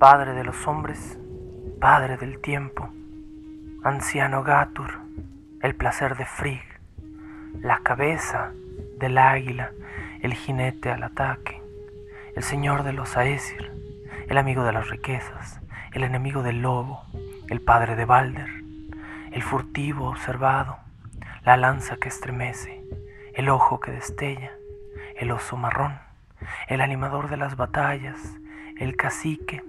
[0.00, 1.18] Padre de los hombres,
[1.78, 2.88] Padre del tiempo,
[3.84, 4.98] anciano Gatur,
[5.60, 6.64] el placer de Frigg,
[7.60, 8.50] la cabeza
[8.98, 9.72] del águila,
[10.22, 11.62] el jinete al ataque,
[12.34, 13.70] el señor de los Aesir,
[14.26, 15.60] el amigo de las riquezas,
[15.92, 17.02] el enemigo del lobo,
[17.50, 18.48] el padre de Balder,
[19.32, 20.78] el furtivo observado,
[21.44, 22.82] la lanza que estremece,
[23.34, 24.52] el ojo que destella,
[25.16, 25.98] el oso marrón,
[26.68, 28.38] el animador de las batallas,
[28.78, 29.62] el cacique,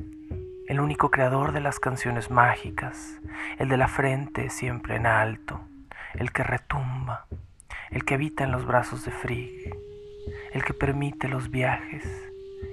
[0.71, 3.19] el único creador de las canciones mágicas,
[3.59, 5.59] el de la frente siempre en alto,
[6.13, 7.25] el que retumba,
[7.89, 9.75] el que habita en los brazos de Frigg,
[10.53, 12.05] el que permite los viajes,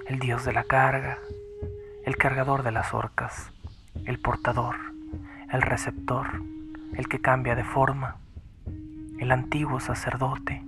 [0.07, 1.17] el dios de la carga,
[2.05, 3.51] el cargador de las orcas,
[4.05, 4.77] el portador,
[5.51, 6.41] el receptor,
[6.93, 8.15] el que cambia de forma,
[9.19, 10.63] el antiguo sacerdote,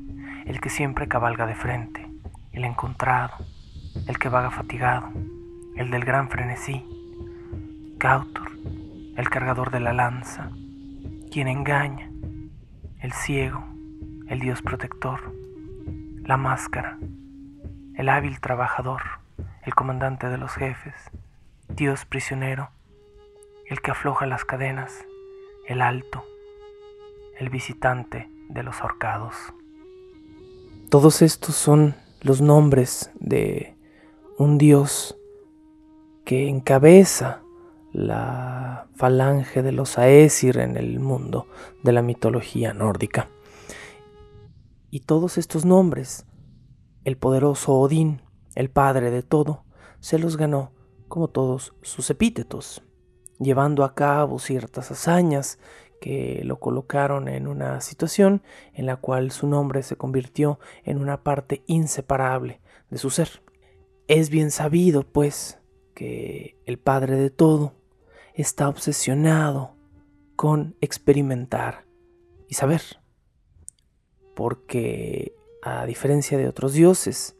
[0.45, 2.09] el que siempre cabalga de frente,
[2.51, 3.35] el encontrado,
[4.05, 5.07] el que vaga fatigado,
[5.77, 6.85] el del gran frenesí,
[8.02, 8.49] Cautor,
[9.16, 10.50] el cargador de la lanza,
[11.31, 12.12] quien engaña,
[13.00, 13.63] el ciego,
[14.28, 15.19] el dios protector,
[16.23, 16.97] la máscara,
[17.94, 19.03] el hábil trabajador,
[19.62, 20.95] el comandante de los jefes,
[21.69, 22.72] dios prisionero,
[23.69, 25.06] el que afloja las cadenas,
[25.68, 26.25] el alto,
[27.38, 29.35] el visitante de los ahorcados.
[30.89, 33.75] Todos estos son los nombres de
[34.39, 35.16] un dios
[36.25, 37.44] que encabeza
[37.94, 41.47] la falange de los Aesir en el mundo
[41.84, 43.28] de la mitología nórdica.
[44.90, 46.25] Y todos estos nombres,
[47.03, 48.22] el poderoso Odín,
[48.56, 49.63] el padre de todo,
[50.00, 50.72] se los ganó
[51.07, 52.84] como todos sus epítetos,
[53.40, 55.59] llevando a cabo ciertas hazañas
[56.00, 58.41] que lo colocaron en una situación
[58.74, 62.59] en la cual su nombre se convirtió en una parte inseparable
[62.90, 63.44] de su ser.
[64.07, 65.59] Es bien sabido, pues,
[65.94, 67.74] que el Padre de todo
[68.36, 69.75] está obsesionado
[70.36, 71.86] con experimentar
[72.47, 72.81] y saber.
[74.36, 77.36] Porque, a diferencia de otros dioses,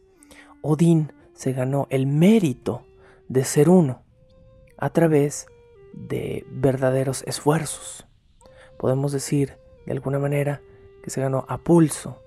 [0.60, 2.84] Odín se ganó el mérito
[3.28, 4.02] de ser uno
[4.76, 5.46] a través
[5.92, 8.06] de verdaderos esfuerzos.
[8.78, 10.62] Podemos decir, de alguna manera,
[11.02, 12.22] que se ganó a pulso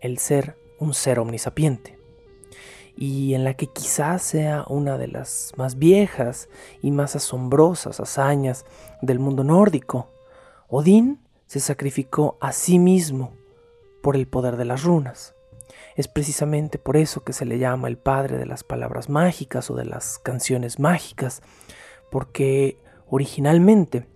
[0.00, 1.95] el ser un ser omnisapiente
[2.96, 6.48] y en la que quizás sea una de las más viejas
[6.82, 8.64] y más asombrosas hazañas
[9.02, 10.08] del mundo nórdico.
[10.68, 13.34] Odín se sacrificó a sí mismo
[14.02, 15.34] por el poder de las runas.
[15.94, 19.76] Es precisamente por eso que se le llama el padre de las palabras mágicas o
[19.76, 21.42] de las canciones mágicas,
[22.10, 22.78] porque
[23.08, 24.06] originalmente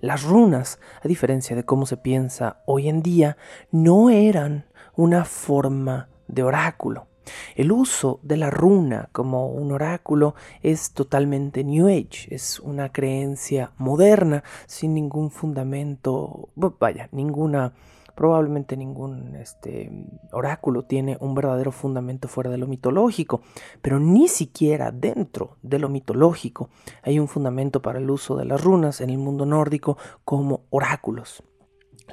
[0.00, 3.36] las runas, a diferencia de cómo se piensa hoy en día,
[3.70, 7.06] no eran una forma de oráculo.
[7.54, 13.72] El uso de la runa como un oráculo es totalmente New Age, es una creencia
[13.78, 17.72] moderna sin ningún fundamento, vaya, ninguna,
[18.14, 19.90] probablemente ningún este,
[20.32, 23.42] oráculo tiene un verdadero fundamento fuera de lo mitológico,
[23.80, 26.70] pero ni siquiera dentro de lo mitológico
[27.02, 31.42] hay un fundamento para el uso de las runas en el mundo nórdico como oráculos.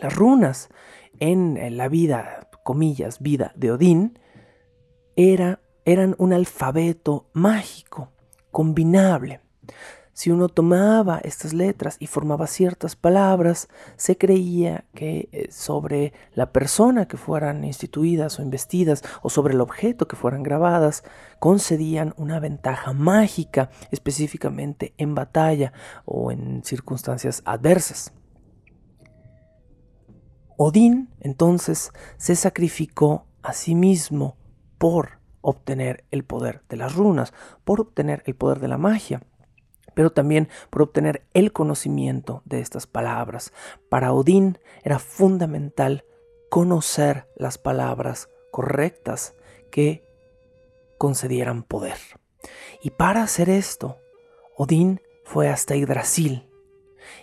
[0.01, 0.69] Las runas
[1.19, 4.19] en la vida, comillas, vida de Odín,
[5.85, 8.13] eran un alfabeto mágico,
[8.51, 9.41] combinable.
[10.13, 16.51] Si uno tomaba estas letras y formaba ciertas palabras, se creía que eh, sobre la
[16.51, 21.03] persona que fueran instituidas o investidas o sobre el objeto que fueran grabadas,
[21.39, 25.73] concedían una ventaja mágica, específicamente en batalla
[26.05, 28.13] o en circunstancias adversas.
[30.57, 34.38] Odín entonces se sacrificó a sí mismo
[34.79, 37.33] por obtener el poder de las runas,
[37.63, 39.21] por obtener el poder de la magia,
[39.93, 43.53] pero también por obtener el conocimiento de estas palabras.
[43.89, 46.05] Para Odín era fundamental
[46.49, 49.35] conocer las palabras correctas
[49.71, 50.03] que
[50.97, 51.97] concedieran poder.
[52.81, 53.97] Y para hacer esto,
[54.55, 56.48] Odín fue hasta Yggdrasil,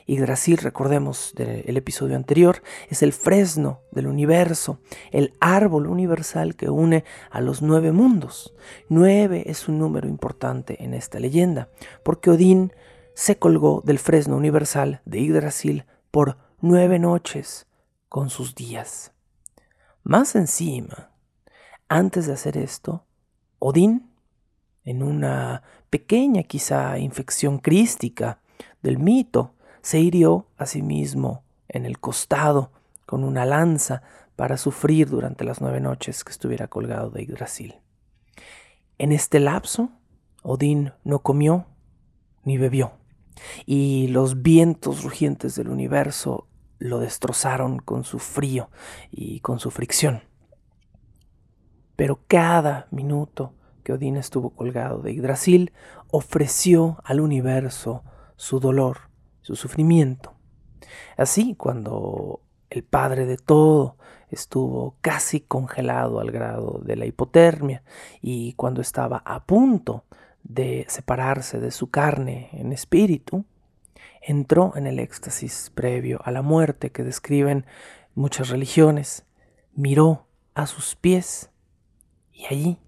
[0.07, 4.81] Yggdrasil, recordemos del episodio anterior, es el fresno del universo,
[5.11, 8.55] el árbol universal que une a los nueve mundos.
[8.89, 11.69] Nueve es un número importante en esta leyenda,
[12.03, 12.73] porque Odín
[13.15, 17.67] se colgó del fresno universal de Yggdrasil por nueve noches
[18.09, 19.13] con sus días.
[20.03, 21.11] Más encima,
[21.89, 23.05] antes de hacer esto,
[23.59, 24.11] Odín,
[24.85, 28.41] en una pequeña quizá infección crística
[28.83, 29.56] del mito,
[29.87, 32.73] se hirió a sí mismo en el costado
[33.07, 34.03] con una lanza
[34.35, 37.77] para sufrir durante las nueve noches que estuviera colgado de Yggdrasil.
[38.99, 39.91] En este lapso,
[40.43, 41.67] Odín no comió
[42.43, 42.95] ni bebió,
[43.65, 46.49] y los vientos rugientes del universo
[46.81, 48.71] lo destrozaron con su frío
[49.13, 50.23] y con su fricción.
[51.95, 53.55] Pero cada minuto
[53.85, 55.73] que Odín estuvo colgado de Yggdrasil
[56.11, 58.03] ofreció al universo
[58.35, 59.07] su dolor,
[59.47, 60.33] su sufrimiento.
[61.17, 63.97] Así, cuando el padre de todo
[64.29, 67.85] estuvo casi congelado al grado de la hipotermia
[68.21, 70.05] y cuando estaba a punto
[70.43, 73.45] de separarse de su carne en espíritu,
[74.21, 77.67] entró en el éxtasis previo a la muerte que describen
[78.17, 79.27] muchas religiones,
[79.77, 81.51] miró a sus pies
[82.33, 82.79] y allí,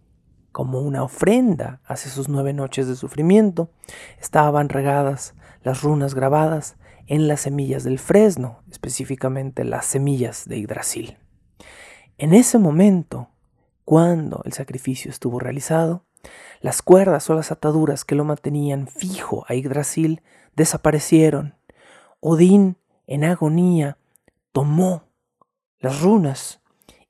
[0.51, 3.71] como una ofrenda hacia sus nueve noches de sufrimiento,
[4.19, 6.77] estaban regadas las runas grabadas
[7.07, 11.19] en las semillas del fresno, específicamente las semillas de Yggdrasil.
[12.19, 13.31] En ese momento,
[13.85, 16.05] cuando el sacrificio estuvo realizado,
[16.61, 20.23] las cuerdas o las ataduras que lo mantenían fijo a Yggdrasil
[20.55, 21.55] desaparecieron.
[22.21, 22.77] Odín,
[23.07, 23.97] en agonía,
[24.53, 25.05] tomó
[25.79, 26.61] las runas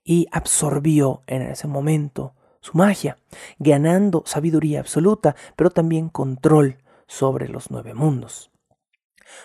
[0.03, 3.17] y absorbió en ese momento su magia,
[3.57, 6.77] ganando sabiduría absoluta, pero también control
[7.09, 8.51] sobre los nueve mundos.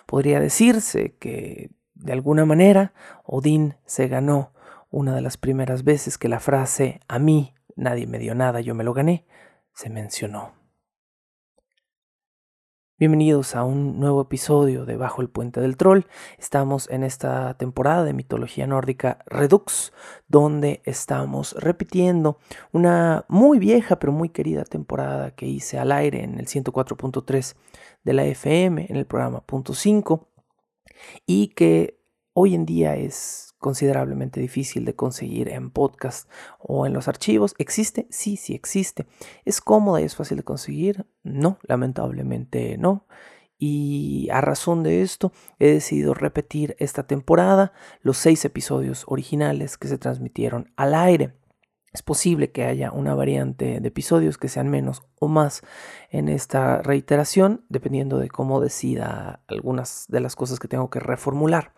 [0.06, 2.92] Podría decirse que, de alguna manera,
[3.24, 4.52] Odín se ganó
[4.90, 8.74] una de las primeras veces que la frase a mí nadie me dio nada, yo
[8.74, 9.26] me lo gané,
[9.72, 10.52] se mencionó.
[12.96, 16.02] Bienvenidos a un nuevo episodio de Bajo el Puente del Troll.
[16.38, 19.92] Estamos en esta temporada de mitología nórdica Redux,
[20.28, 22.38] donde estamos repitiendo
[22.70, 27.56] una muy vieja pero muy querida temporada que hice al aire en el 104.3
[28.04, 30.28] de la FM, en el programa punto 5,
[31.26, 32.03] y que
[32.34, 36.28] hoy en día es considerablemente difícil de conseguir en podcast
[36.58, 37.54] o en los archivos.
[37.58, 38.06] ¿Existe?
[38.10, 39.06] Sí, sí existe.
[39.46, 41.06] ¿Es cómoda y es fácil de conseguir?
[41.22, 43.06] No, lamentablemente no.
[43.56, 47.72] Y a razón de esto he decidido repetir esta temporada
[48.02, 51.34] los seis episodios originales que se transmitieron al aire.
[51.92, 55.62] Es posible que haya una variante de episodios que sean menos o más
[56.10, 61.72] en esta reiteración, dependiendo de cómo decida algunas de las cosas que tengo que reformular.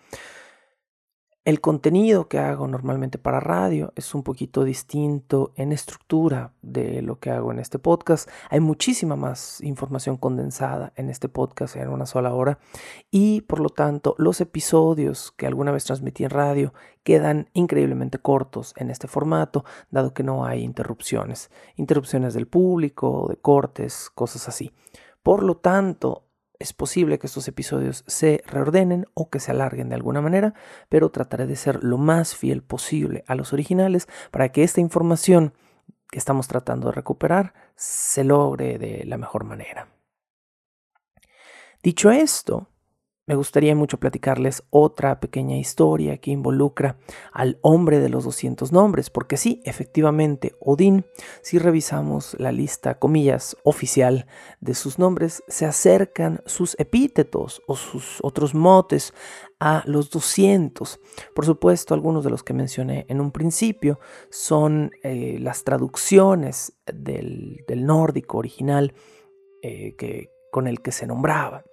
[1.47, 7.21] El contenido que hago normalmente para radio es un poquito distinto en estructura de lo
[7.21, 8.29] que hago en este podcast.
[8.51, 12.59] Hay muchísima más información condensada en este podcast en una sola hora
[13.13, 18.75] y por lo tanto los episodios que alguna vez transmití en radio quedan increíblemente cortos
[18.77, 21.53] en este formato dado que no hay interrupciones.
[21.77, 24.73] Interrupciones del público, de cortes, cosas así.
[25.23, 26.26] Por lo tanto,
[26.59, 30.55] es posible que estos episodios se reordenen o que se alarguen de alguna manera,
[30.89, 35.55] pero trataré de ser lo más fiel posible a los originales para que esta información
[36.11, 39.89] que estamos tratando de recuperar se logre de la mejor manera.
[41.83, 42.69] Dicho esto,
[43.27, 46.97] me gustaría mucho platicarles otra pequeña historia que involucra
[47.33, 51.05] al hombre de los 200 nombres, porque sí, efectivamente, Odín,
[51.43, 54.27] si revisamos la lista, comillas, oficial
[54.61, 59.13] de sus nombres, se acercan sus epítetos o sus otros motes
[59.59, 61.01] a los 200.
[61.35, 63.99] Por supuesto, algunos de los que mencioné en un principio
[64.31, 68.95] son eh, las traducciones del, nórdico original
[69.63, 71.65] eh, que, con el que se nombraba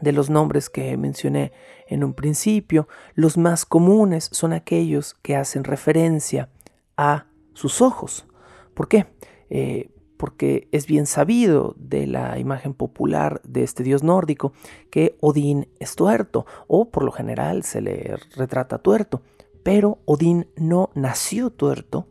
[0.00, 1.52] de los nombres que mencioné
[1.86, 6.48] en un principio, los más comunes son aquellos que hacen referencia
[6.96, 8.26] a sus ojos.
[8.74, 9.06] ¿Por qué?
[9.50, 14.52] Eh, porque es bien sabido de la imagen popular de este dios nórdico
[14.90, 19.22] que Odín es tuerto, o por lo general se le retrata tuerto,
[19.64, 22.06] pero Odín no nació tuerto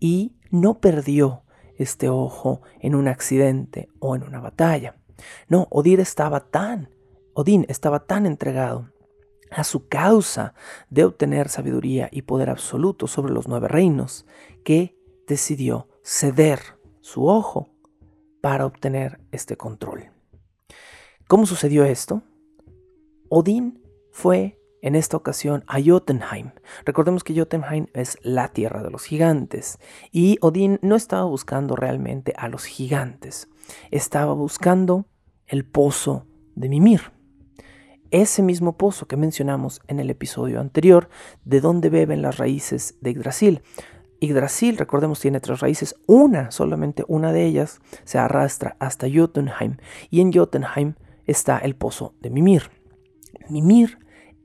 [0.00, 1.42] y no perdió
[1.76, 4.96] este ojo en un accidente o en una batalla.
[5.48, 6.90] No, Odín estaba tan
[7.34, 8.90] Odín estaba tan entregado
[9.50, 10.54] a su causa
[10.90, 14.26] de obtener sabiduría y poder absoluto sobre los nueve reinos
[14.64, 16.60] que decidió ceder
[17.00, 17.70] su ojo
[18.40, 20.10] para obtener este control.
[21.26, 22.22] ¿Cómo sucedió esto?
[23.28, 26.50] Odín fue en esta ocasión a Jotunheim.
[26.84, 29.78] Recordemos que Jotunheim es la tierra de los gigantes
[30.12, 33.48] y Odín no estaba buscando realmente a los gigantes,
[33.90, 35.06] estaba buscando
[35.46, 37.13] el pozo de Mimir.
[38.14, 41.08] Ese mismo pozo que mencionamos en el episodio anterior,
[41.44, 43.62] de donde beben las raíces de Yggdrasil.
[44.20, 45.96] Yggdrasil, recordemos, tiene tres raíces.
[46.06, 49.78] Una, solamente una de ellas, se arrastra hasta Jotunheim.
[50.10, 50.94] Y en Jotunheim
[51.26, 52.70] está el pozo de Mimir.
[53.48, 53.98] Mimir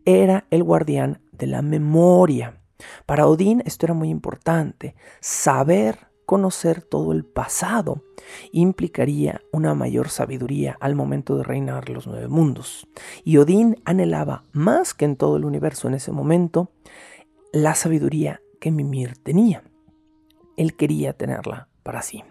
[0.03, 2.63] era el guardián de la memoria.
[3.05, 4.95] Para Odín esto era muy importante.
[5.19, 8.03] Saber conocer todo el pasado
[8.51, 12.87] implicaría una mayor sabiduría al momento de reinar los nueve mundos.
[13.23, 16.69] Y Odín anhelaba más que en todo el universo en ese momento
[17.51, 19.63] la sabiduría que Mimir tenía.
[20.55, 22.23] Él quería tenerla para sí.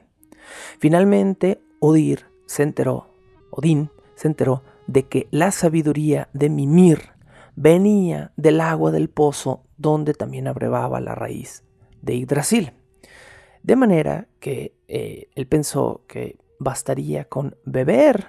[0.79, 3.09] Finalmente, Odir se enteró,
[3.51, 7.01] Odín se enteró de que la sabiduría de Mimir
[7.57, 11.65] venía del agua del pozo donde también abrevaba la raíz
[12.01, 12.75] de Yggdrasil.
[13.69, 18.29] De manera que eh, él pensó que bastaría con beber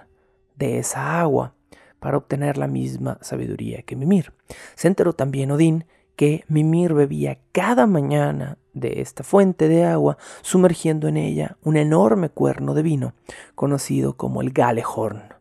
[0.58, 1.56] de esa agua
[2.02, 4.34] para obtener la misma sabiduría que Mimir.
[4.76, 5.86] Se enteró también Odín
[6.18, 12.28] que Mimir bebía cada mañana de esta fuente de agua, sumergiendo en ella un enorme
[12.28, 13.14] cuerno de vino,
[13.56, 15.36] conocido como el Galehorn.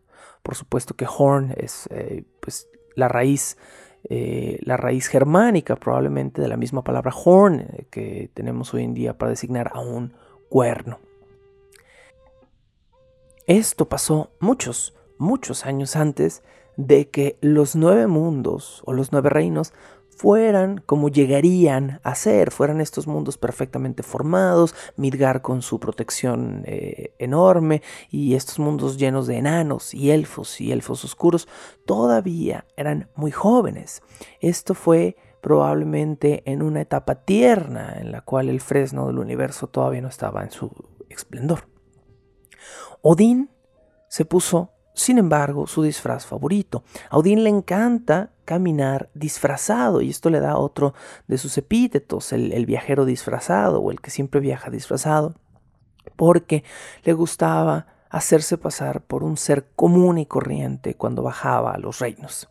[0.44, 3.56] Por supuesto que horn es eh, pues, la raíz,
[4.04, 8.94] eh, la raíz germánica probablemente de la misma palabra horn eh, que tenemos hoy en
[8.94, 10.14] día para designar a un
[10.48, 10.98] cuerno.
[13.46, 16.42] Esto pasó muchos, muchos años antes
[16.76, 19.72] de que los nueve mundos o los nueve reinos
[20.18, 27.14] fueran como llegarían a ser, fueran estos mundos perfectamente formados, Midgar con su protección eh,
[27.20, 31.46] enorme y estos mundos llenos de enanos y elfos y elfos oscuros,
[31.86, 34.02] todavía eran muy jóvenes.
[34.40, 40.00] Esto fue probablemente en una etapa tierna en la cual el fresno del universo todavía
[40.00, 40.72] no estaba en su
[41.08, 41.68] esplendor.
[43.02, 43.50] Odín
[44.08, 46.82] se puso sin embargo, su disfraz favorito.
[47.08, 50.92] A Odín le encanta caminar disfrazado y esto le da otro
[51.28, 55.36] de sus epítetos, el, viajero disfrazado o el que siempre viaja disfrazado,
[56.16, 56.64] porque
[57.04, 62.48] le gustaba hacerse pasar por un ser común y corriente cuando bajaba a los reinos.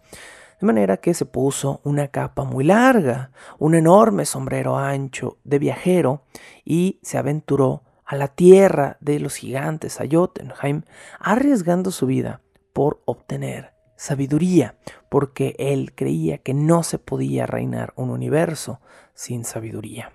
[0.62, 6.24] De manera que se puso una capa muy larga, un enorme sombrero ancho de viajero
[6.63, 10.83] y se aventuró a la tierra de los gigantes, a Jotunheim,
[11.19, 14.77] arriesgando su vida por obtener sabiduría,
[15.09, 18.79] porque él creía que no se podía reinar un universo
[19.13, 20.13] sin sabiduría.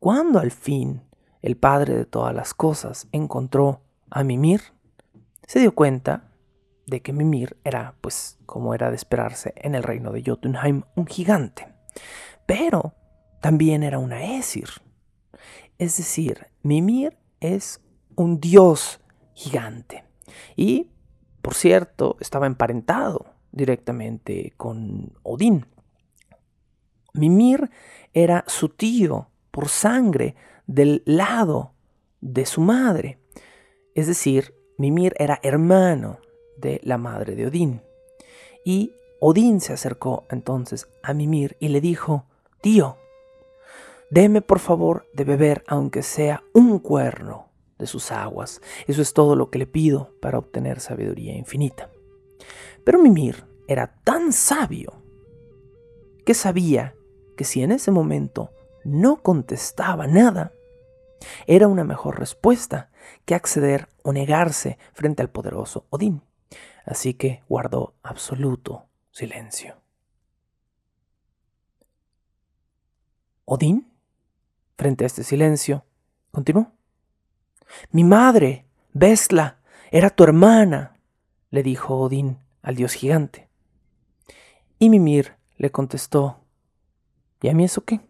[0.00, 1.04] Cuando al fin
[1.40, 4.60] el Padre de todas las cosas encontró a Mimir,
[5.46, 6.32] se dio cuenta
[6.86, 11.06] de que Mimir era, pues, como era de esperarse en el reino de Jotunheim, un
[11.06, 11.68] gigante,
[12.44, 12.94] pero
[13.40, 14.70] también era una Esir,
[15.78, 17.80] es decir, Mimir es
[18.14, 19.00] un dios
[19.34, 20.04] gigante.
[20.56, 20.90] Y,
[21.42, 25.66] por cierto, estaba emparentado directamente con Odín.
[27.12, 27.70] Mimir
[28.12, 30.34] era su tío por sangre
[30.66, 31.74] del lado
[32.20, 33.18] de su madre.
[33.94, 36.18] Es decir, Mimir era hermano
[36.56, 37.82] de la madre de Odín.
[38.64, 42.26] Y Odín se acercó entonces a Mimir y le dijo,
[42.60, 42.96] tío,
[44.10, 48.60] Deme por favor de beber aunque sea un cuerno de sus aguas.
[48.86, 51.90] Eso es todo lo que le pido para obtener sabiduría infinita.
[52.84, 55.02] Pero Mimir era tan sabio
[56.24, 56.94] que sabía
[57.36, 58.52] que si en ese momento
[58.84, 60.52] no contestaba nada,
[61.46, 62.90] era una mejor respuesta
[63.24, 66.22] que acceder o negarse frente al poderoso Odín.
[66.84, 69.76] Así que guardó absoluto silencio.
[73.46, 73.93] Odín
[74.76, 75.84] Frente a este silencio,
[76.30, 76.72] continuó.
[77.90, 80.98] Mi madre, Vesla, era tu hermana,
[81.50, 83.48] le dijo Odín al dios gigante.
[84.78, 86.40] Y Mimir le contestó,
[87.40, 88.00] ¿y a mí eso qué?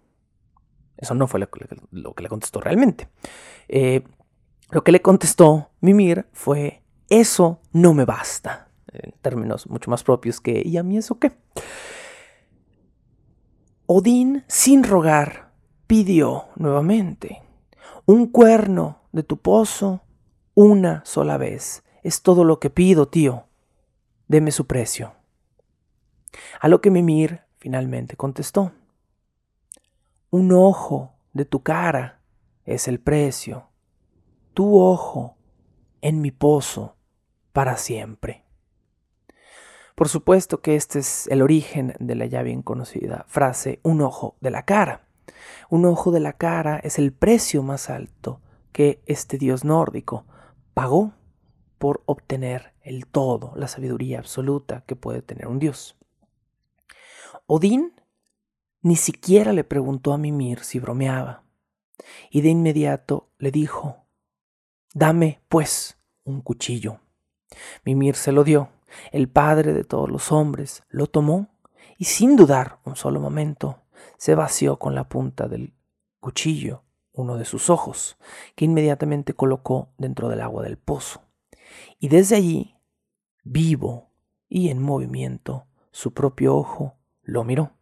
[0.97, 3.09] Eso no fue lo que, le contestó realmente.
[3.69, 4.03] Eh,
[4.71, 10.41] lo que le contestó Mimir fue, eso no me basta, en términos mucho más propios
[10.41, 11.33] que, ¿y a mí eso qué?
[13.87, 15.53] Odín, sin rogar,
[15.87, 17.43] pidió nuevamente,
[18.07, 20.03] un cuerno de tu pozo
[20.55, 21.85] una sola vez.
[22.03, 23.45] Es todo lo que pido, tío.
[24.29, 25.15] Deme su precio.
[26.61, 28.73] A lo que Mimir finalmente contestó.
[30.31, 32.21] Un ojo de tu cara
[32.65, 33.69] es el precio.
[34.53, 35.37] Tu ojo
[36.01, 36.97] en mi pozo
[37.53, 38.45] para siempre.
[39.95, 44.37] Por supuesto que este es el origen de la ya bien conocida frase un ojo
[44.41, 45.07] de la cara.
[45.71, 48.41] Un ojo de la cara es el precio más alto
[48.73, 50.27] que este dios nórdico
[50.75, 51.13] pagó
[51.79, 55.97] por obtener el todo, la sabiduría absoluta que puede tener un dios.
[57.47, 57.93] Odín
[58.83, 61.45] ni siquiera le preguntó a Mimir si bromeaba,
[62.31, 64.05] y de inmediato le dijo,
[64.93, 67.01] Dame, pues, un cuchillo.
[67.85, 68.69] Mimir se lo dio,
[69.11, 71.49] el padre de todos los hombres lo tomó
[71.99, 73.84] y sin dudar un solo momento
[74.17, 75.75] se vació con la punta del
[76.21, 76.85] cuchillo
[77.15, 78.19] uno de sus ojos,
[78.55, 81.23] que inmediatamente colocó dentro del agua del pozo.
[81.99, 82.77] Y desde allí,
[83.45, 84.11] vivo
[84.49, 87.73] y en movimiento, su propio ojo lo miró.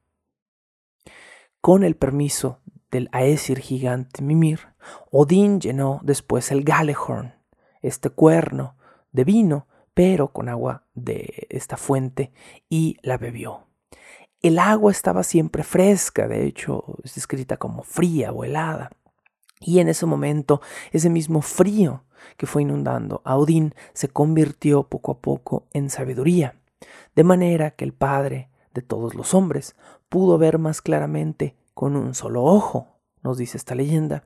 [1.60, 2.60] Con el permiso
[2.90, 4.60] del Aesir gigante Mimir,
[5.10, 7.34] Odín llenó después el Galehorn,
[7.80, 8.76] este cuerno
[9.12, 12.32] de vino, pero con agua de esta fuente,
[12.68, 13.66] y la bebió.
[14.42, 18.90] El agua estaba siempre fresca, de hecho es descrita como fría o helada.
[19.60, 22.02] Y en ese momento, ese mismo frío
[22.36, 26.56] que fue inundando a Odín se convirtió poco a poco en sabiduría,
[27.14, 29.76] de manera que el Padre de todos los hombres
[30.08, 34.24] pudo ver más claramente con un solo ojo, nos dice esta leyenda,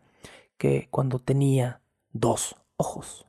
[0.56, 1.82] que cuando tenía
[2.12, 3.26] dos ojos.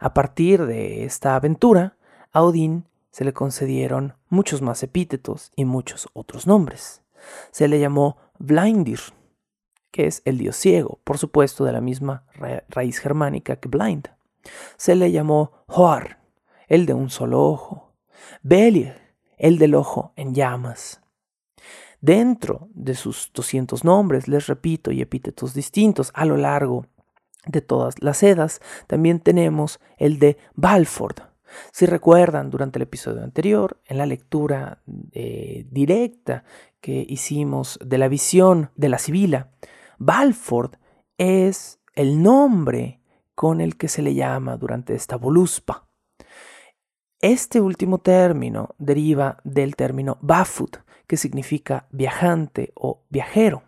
[0.00, 1.96] A partir de esta aventura,
[2.32, 2.88] a Odín
[3.18, 7.02] se le concedieron muchos más epítetos y muchos otros nombres.
[7.50, 9.00] Se le llamó Blindir,
[9.90, 12.26] que es el dios ciego, por supuesto de la misma
[12.68, 14.06] raíz germánica que blind.
[14.76, 16.20] Se le llamó Hoar,
[16.68, 17.92] el de un solo ojo.
[18.42, 18.94] Belir,
[19.36, 21.00] el del ojo en llamas.
[22.00, 26.86] Dentro de sus 200 nombres, les repito, y epítetos distintos a lo largo
[27.46, 31.27] de todas las edas, también tenemos el de Balford,
[31.72, 34.82] si recuerdan, durante el episodio anterior, en la lectura
[35.12, 36.44] eh, directa
[36.80, 39.50] que hicimos de la visión de la Sibila,
[39.98, 40.76] Balford
[41.16, 43.00] es el nombre
[43.34, 45.88] con el que se le llama durante esta voluspa.
[47.20, 53.62] Este último término deriva del término Bafut, que significa viajante o viajero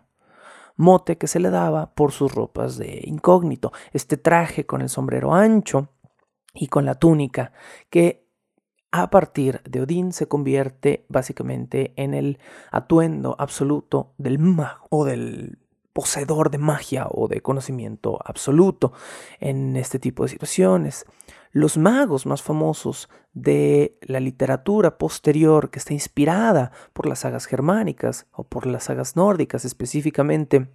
[0.81, 5.33] mote que se le daba por sus ropas de incógnito, este traje con el sombrero
[5.33, 5.89] ancho
[6.53, 7.53] y con la túnica,
[7.89, 8.27] que
[8.91, 12.39] a partir de Odín se convierte básicamente en el
[12.71, 15.59] atuendo absoluto del mago o del
[15.93, 18.93] poseedor de magia o de conocimiento absoluto
[19.39, 21.05] en este tipo de situaciones.
[21.51, 28.27] Los magos más famosos de la literatura posterior que está inspirada por las sagas germánicas
[28.31, 30.69] o por las sagas nórdicas específicamente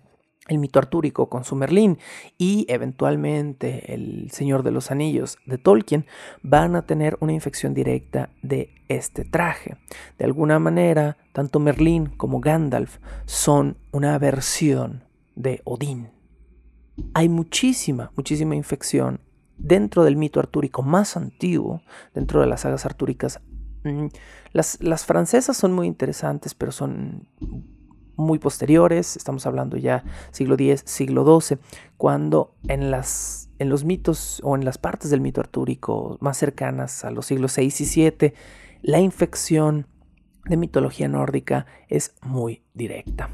[0.48, 1.98] el mito artúrico con su Merlín
[2.38, 6.06] y eventualmente el Señor de los Anillos de Tolkien
[6.42, 9.76] van a tener una infección directa de este traje.
[10.18, 15.04] De alguna manera, tanto Merlín como Gandalf son una versión
[15.35, 16.11] de Odín.
[17.14, 19.20] Hay muchísima, muchísima infección
[19.59, 21.82] dentro del mito artúrico más antiguo,
[22.14, 23.40] dentro de las sagas artúricas.
[23.85, 24.06] Mm,
[24.52, 27.28] las, las francesas son muy interesantes, pero son
[28.16, 31.59] muy posteriores, estamos hablando ya siglo X, siglo XII,
[31.96, 37.05] cuando en, las, en los mitos o en las partes del mito artúrico más cercanas
[37.05, 38.35] a los siglos VI y VII,
[38.83, 39.87] la infección
[40.44, 43.31] de mitología nórdica es muy directa.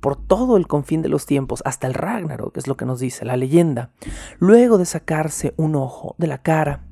[0.00, 3.24] Por todo el confín de los tiempos, hasta el Ragnarok, es lo que nos dice
[3.24, 3.90] la leyenda,
[4.38, 6.84] luego de sacarse un ojo de la cara,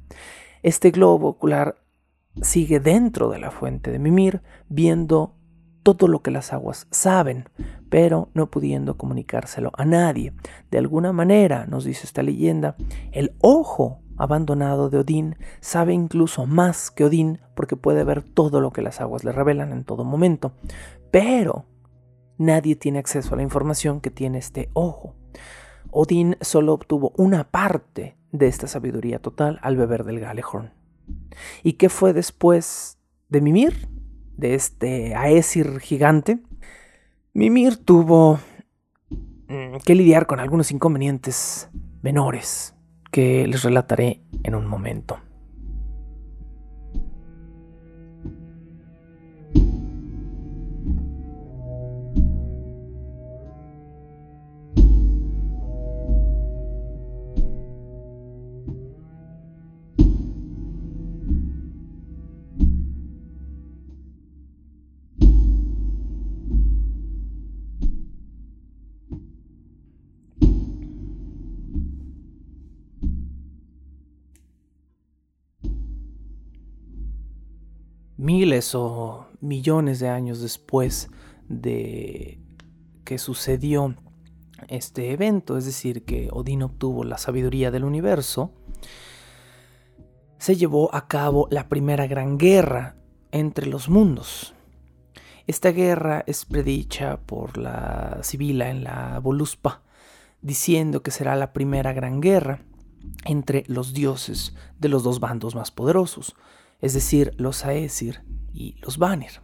[0.62, 1.77] este globo ocular
[2.41, 5.35] sigue dentro de la fuente de Mimir, viendo
[5.83, 7.49] todo lo que las aguas saben,
[7.88, 10.33] pero no pudiendo comunicárselo a nadie.
[10.71, 12.77] De alguna manera, nos dice esta leyenda,
[13.12, 18.73] el ojo abandonado de Odín sabe incluso más que Odín porque puede ver todo lo
[18.73, 20.53] que las aguas le revelan en todo momento,
[21.11, 21.66] pero
[22.38, 25.14] nadie tiene acceso a la información que tiene este ojo.
[25.90, 30.73] Odín solo obtuvo una parte de esta sabiduría total al beber del Galehorn.
[31.62, 33.88] ¿Y qué fue después de Mimir?
[34.37, 36.38] De este Aesir gigante,
[37.35, 38.38] Mimir tuvo
[39.49, 41.71] mm, que lidiar con algunos inconvenientes
[42.03, 42.75] menores
[43.11, 45.18] que les relataré en un momento.
[78.23, 81.11] Miles o millones de años después
[81.49, 82.41] de
[83.05, 83.97] que sucedió
[84.69, 88.53] este evento, es decir, que Odín obtuvo la sabiduría del universo,
[90.39, 92.97] se llevó a cabo la primera gran guerra
[93.33, 94.55] entre los mundos.
[95.47, 99.83] Esta guerra es predicha por la Sibila en la Voluspa,
[100.41, 102.61] diciendo que será la primera gran guerra
[103.25, 106.37] entre los dioses de los dos bandos más poderosos,
[106.83, 109.40] es decir, los Aesir y los Vanir.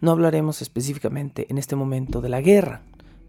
[0.00, 2.82] No hablaremos específicamente en este momento de la guerra,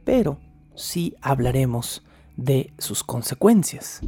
[0.03, 0.39] pero
[0.75, 2.03] sí hablaremos
[2.35, 4.01] de sus consecuencias.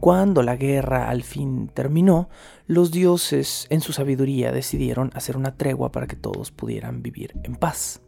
[0.00, 2.28] Cuando la guerra al fin terminó,
[2.66, 7.56] los dioses en su sabiduría decidieron hacer una tregua para que todos pudieran vivir en
[7.56, 8.02] paz.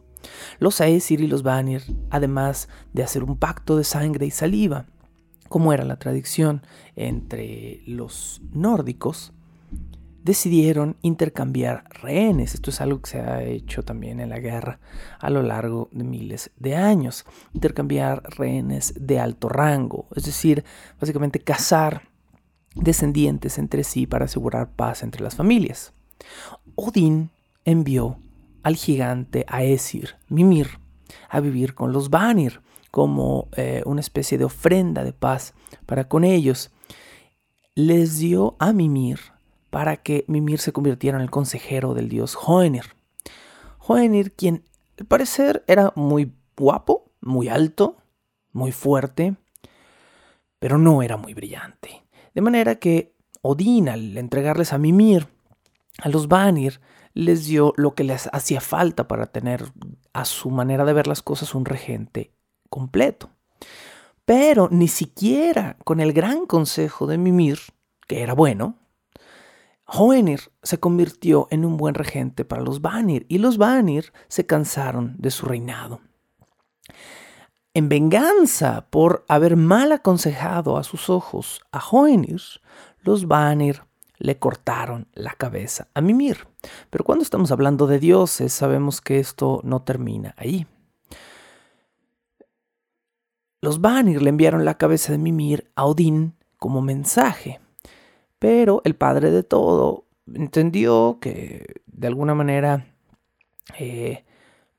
[0.59, 4.85] Los Aesir y los Vanir, además de hacer un pacto de sangre y saliva,
[5.49, 6.61] como era la tradición
[6.95, 9.33] entre los nórdicos,
[10.23, 12.53] decidieron intercambiar rehenes.
[12.53, 14.79] Esto es algo que se ha hecho también en la guerra
[15.19, 17.25] a lo largo de miles de años.
[17.53, 20.63] Intercambiar rehenes de alto rango, es decir,
[20.99, 22.03] básicamente cazar
[22.73, 25.93] descendientes entre sí para asegurar paz entre las familias.
[26.75, 27.29] Odín
[27.65, 28.17] envió
[28.63, 30.79] al gigante Aesir, Mimir,
[31.29, 35.53] a vivir con los Vanir como eh, una especie de ofrenda de paz
[35.85, 36.71] para con ellos.
[37.75, 39.32] Les dio a Mimir
[39.73, 42.93] para que Mimir se convirtiera en el consejero del dios Hoenir.
[43.79, 44.63] Hoenir, quien
[44.99, 47.97] al parecer era muy guapo, muy alto,
[48.51, 49.35] muy fuerte,
[50.59, 52.03] pero no era muy brillante.
[52.35, 55.27] De manera que Odín, al entregarles a Mimir,
[55.97, 56.79] a los Vanir,
[57.15, 59.71] les dio lo que les hacía falta para tener
[60.13, 62.31] a su manera de ver las cosas un regente
[62.69, 63.31] completo.
[64.23, 67.57] Pero ni siquiera con el gran consejo de Mimir,
[68.07, 68.77] que era bueno,
[69.85, 75.15] Hoenir se convirtió en un buen regente para los Vanir y los Vanir se cansaron
[75.17, 76.01] de su reinado.
[77.73, 82.41] En venganza por haber mal aconsejado a sus ojos a Hoenir,
[83.01, 83.81] los Vanir
[84.19, 86.47] le cortaron la cabeza a Mimir.
[86.89, 90.65] Pero cuando estamos hablando de dioses, sabemos que esto no termina ahí.
[93.61, 97.59] Los Vanir le enviaron la cabeza de Mimir a Odín como mensaje.
[98.43, 102.93] Pero el padre de todo entendió que de alguna manera,
[103.79, 104.25] eh,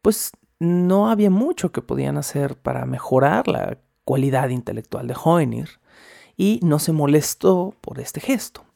[0.03, 5.81] pues no había mucho que podían hacer para mejorar la cualidad intelectual de Hoenir
[6.37, 8.67] y no se molestó por este gesto.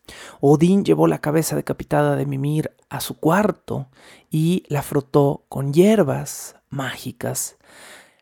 [0.41, 3.89] Odín llevó la cabeza decapitada de Mimir a su cuarto
[4.31, 7.59] y la frotó con hierbas mágicas.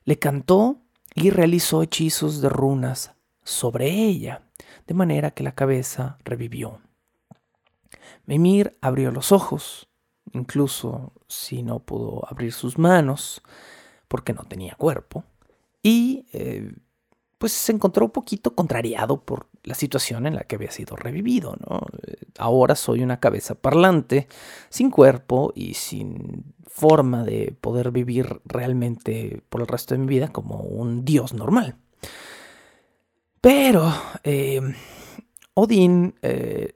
[0.05, 0.79] Le cantó
[1.15, 3.13] y realizó hechizos de runas
[3.45, 4.46] sobre ella
[4.87, 6.81] de manera que la cabeza revivió.
[8.25, 9.89] Mimir abrió los ojos,
[10.33, 13.43] incluso si no pudo abrir sus manos,
[14.09, 15.25] porque no tenía cuerpo,
[15.83, 16.73] y eh,
[17.39, 21.57] pues se encontró un poquito contrariado por la situación en la que había sido revivido.
[22.39, 24.27] Ahora soy una cabeza parlante,
[24.71, 30.29] sin cuerpo y sin forma de poder vivir realmente por el resto de mi vida
[30.29, 31.77] como un dios normal.
[33.47, 33.93] Pero
[34.25, 34.61] eh,
[35.55, 36.75] Odín, eh,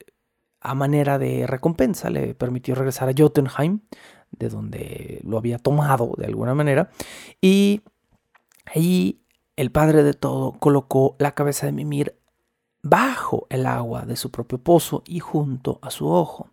[0.60, 3.80] a manera de recompensa, le permitió regresar a Jotunheim,
[4.30, 6.88] de donde lo había tomado de alguna manera,
[7.40, 7.80] y
[8.66, 9.20] ahí
[9.56, 12.16] el padre de todo colocó la cabeza de Mimir
[12.84, 16.50] bajo el agua de su propio pozo y junto a su ojo,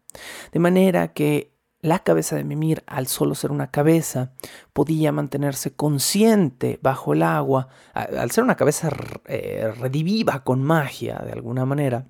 [0.52, 4.32] de manera que la cabeza de Mimir, al solo ser una cabeza,
[4.74, 8.90] podía mantenerse consciente bajo el agua, al ser una cabeza
[9.26, 12.08] eh, rediviva con magia de alguna manera,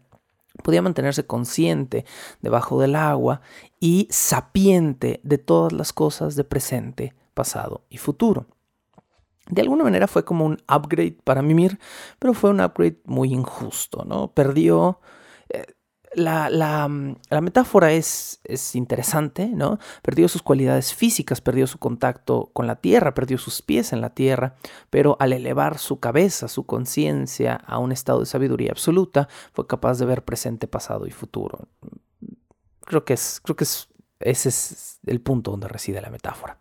[0.64, 2.06] podía mantenerse consciente
[2.42, 3.42] debajo del agua
[3.80, 8.48] y sapiente de todas las cosas de presente, pasado y futuro.
[9.50, 11.80] De alguna manera fue como un upgrade para Mimir,
[12.20, 14.34] pero fue un upgrade muy injusto, ¿no?
[14.34, 15.00] Perdió
[15.50, 15.66] eh,
[16.14, 19.80] la, mm, la, metáfora es, es, interesante, ¿no?
[20.02, 24.12] Perdió sus cualidades físicas, perdió su contacto con la tierra, perdió sus pies en la
[24.12, 24.56] tierra,
[24.90, 30.00] pero al elevar su cabeza, su conciencia a un estado de sabiduría absoluta, fue capaz
[30.00, 31.68] de ver presente, pasado y futuro.
[32.82, 33.90] Creo que, es, creo que es,
[34.20, 36.60] ese es el punto donde reside la metáfora.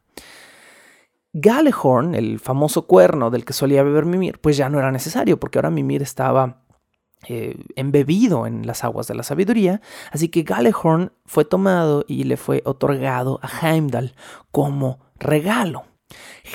[1.32, 5.58] Galehorn, el famoso cuerno del que solía beber Mimir, pues ya no era necesario, porque
[5.58, 6.65] ahora Mimir estaba
[7.28, 9.80] eh, embebido en las aguas de la sabiduría,
[10.12, 14.14] así que Galehorn fue tomado y le fue otorgado a Heimdall
[14.50, 15.84] como regalo.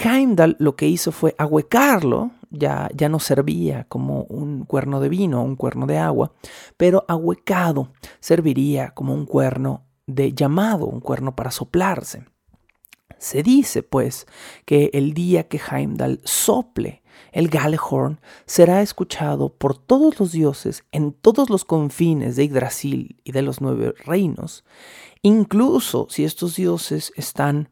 [0.03, 5.41] Heimdall lo que hizo fue ahuecarlo, ya, ya no servía como un cuerno de vino
[5.41, 6.33] o un cuerno de agua,
[6.77, 12.25] pero ahuecado serviría como un cuerno de llamado, un cuerno para soplarse.
[13.17, 14.25] Se dice, pues,
[14.65, 17.00] que el día que Heimdall sople
[17.31, 23.31] el Galehorn será escuchado por todos los dioses en todos los confines de Yggdrasil y
[23.31, 24.63] de los nueve reinos,
[25.21, 27.69] incluso si estos dioses están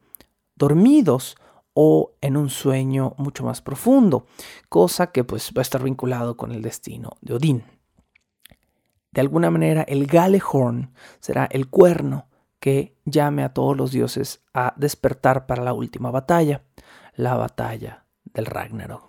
[0.56, 1.36] dormidos
[1.74, 4.26] o en un sueño mucho más profundo,
[4.68, 7.64] cosa que pues va a estar vinculado con el destino de Odín.
[9.12, 12.28] De alguna manera el Galehorn será el cuerno
[12.60, 16.64] que llame a todos los dioses a despertar para la última batalla,
[17.16, 19.09] la batalla del Ragnarok.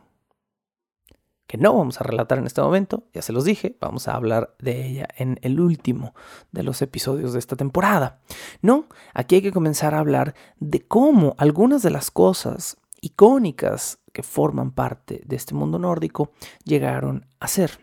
[1.50, 4.54] Que no vamos a relatar en este momento, ya se los dije, vamos a hablar
[4.60, 6.14] de ella en el último
[6.52, 8.20] de los episodios de esta temporada.
[8.62, 14.22] No, aquí hay que comenzar a hablar de cómo algunas de las cosas icónicas que
[14.22, 16.30] forman parte de este mundo nórdico
[16.62, 17.80] llegaron a ser.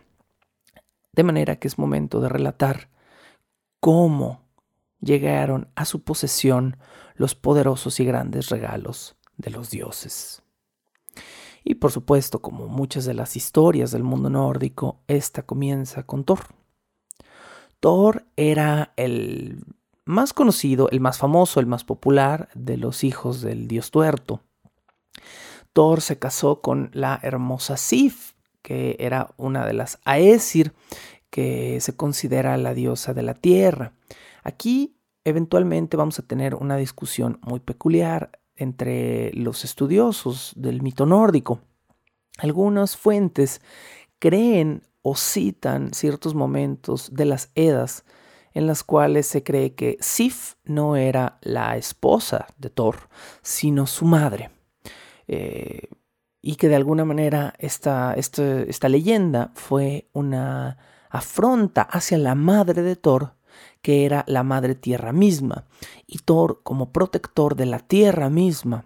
[1.11, 2.89] De manera que es momento de relatar
[3.81, 4.47] cómo
[5.01, 6.77] llegaron a su posesión
[7.15, 10.41] los poderosos y grandes regalos de los dioses.
[11.69, 16.39] Y por supuesto, como muchas de las historias del mundo nórdico, esta comienza con Thor.
[17.81, 19.65] Thor era el
[20.05, 24.39] más conocido, el más famoso, el más popular de los hijos del dios tuerto.
[25.73, 30.71] Thor se casó con la hermosa Sif, que era una de las Aesir,
[31.29, 33.91] que se considera la diosa de la tierra.
[34.41, 41.61] Aquí eventualmente vamos a tener una discusión muy peculiar entre los estudiosos del mito nórdico.
[42.37, 43.61] Algunas fuentes
[44.19, 48.03] creen o citan ciertos momentos de las Edas
[48.53, 53.09] en las cuales se cree que Sif no era la esposa de Thor,
[53.41, 54.49] sino su madre.
[55.27, 55.89] Eh,
[56.41, 60.77] y que de alguna manera esta, esta leyenda fue una
[61.09, 63.36] afronta hacia la madre de Thor
[63.87, 65.63] que era la madre tierra misma,
[66.05, 68.83] y Thor, como protector de la tierra misma,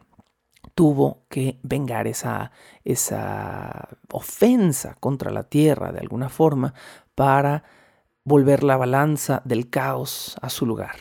[0.76, 2.52] tuvo que vengar esa,
[2.84, 6.76] esa ofensa contra la tierra de alguna forma
[7.16, 7.64] para
[8.24, 10.98] volver la balanza del caos a su lugar.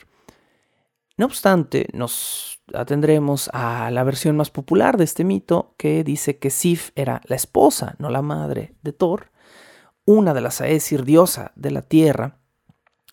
[1.19, 6.49] No obstante, nos atendremos a la versión más popular de este mito que dice que
[6.49, 9.31] Sif era la esposa, no la madre de Thor,
[10.07, 12.40] una de las Aesir diosa de la tierra,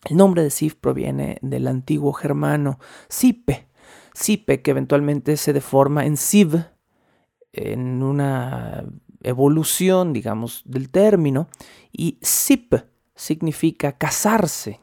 [0.05, 2.79] el nombre de Sif proviene del antiguo germano
[3.09, 3.67] Sipe,
[4.13, 6.65] Sipe que eventualmente se deforma en Siv,
[7.53, 8.85] en una
[9.21, 11.49] evolución, digamos, del término,
[11.91, 12.73] y Sip
[13.15, 14.79] significa casarse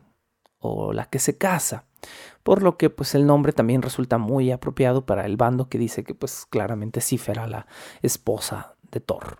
[0.58, 1.86] o la que se casa,
[2.42, 6.04] por lo que pues el nombre también resulta muy apropiado para el bando que dice
[6.04, 7.66] que pues claramente Sif era la
[8.02, 9.38] esposa de Thor.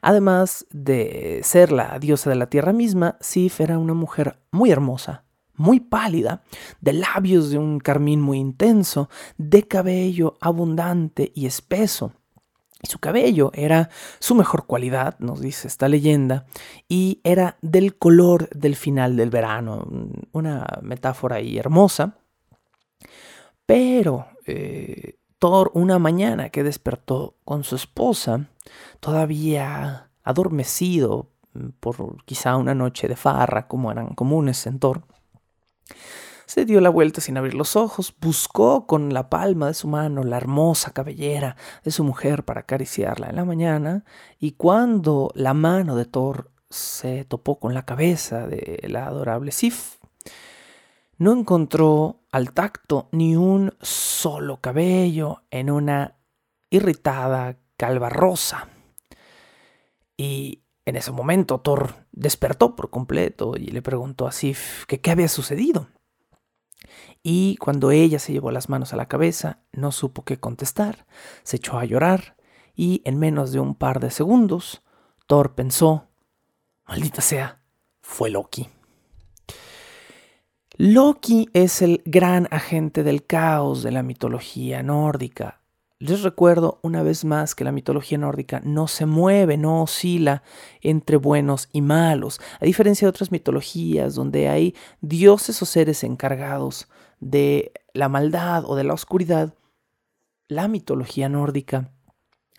[0.00, 5.24] Además de ser la diosa de la tierra misma, Sif era una mujer muy hermosa,
[5.54, 6.42] muy pálida,
[6.80, 9.08] de labios de un carmín muy intenso,
[9.38, 12.12] de cabello abundante y espeso.
[12.82, 16.46] Y su cabello era su mejor cualidad, nos dice esta leyenda,
[16.88, 19.86] y era del color del final del verano,
[20.32, 22.18] una metáfora hermosa.
[23.66, 28.46] Pero eh, Thor, una mañana que despertó con su esposa,
[29.00, 31.30] todavía adormecido
[31.80, 35.02] por quizá una noche de farra, como eran comunes en Thor,
[36.46, 40.22] se dio la vuelta sin abrir los ojos, buscó con la palma de su mano
[40.22, 44.04] la hermosa cabellera de su mujer para acariciarla en la mañana,
[44.38, 49.96] y cuando la mano de Thor se topó con la cabeza de la adorable Sif,
[51.18, 56.16] no encontró al tacto ni un solo cabello en una
[56.70, 58.68] irritada calva rosa.
[60.16, 65.10] Y en ese momento Thor despertó por completo y le preguntó a Sif que qué
[65.10, 65.88] había sucedido.
[67.22, 71.06] Y cuando ella se llevó las manos a la cabeza, no supo qué contestar,
[71.44, 72.36] se echó a llorar
[72.74, 74.82] y en menos de un par de segundos,
[75.26, 76.08] Thor pensó,
[76.86, 77.62] maldita sea,
[78.00, 78.68] fue Loki.
[80.78, 85.60] Loki es el gran agente del caos de la mitología nórdica.
[85.98, 90.42] Les recuerdo una vez más que la mitología nórdica no se mueve, no oscila
[90.80, 96.88] entre buenos y malos, a diferencia de otras mitologías donde hay dioses o seres encargados
[97.20, 99.54] de la maldad o de la oscuridad.
[100.48, 101.90] La mitología nórdica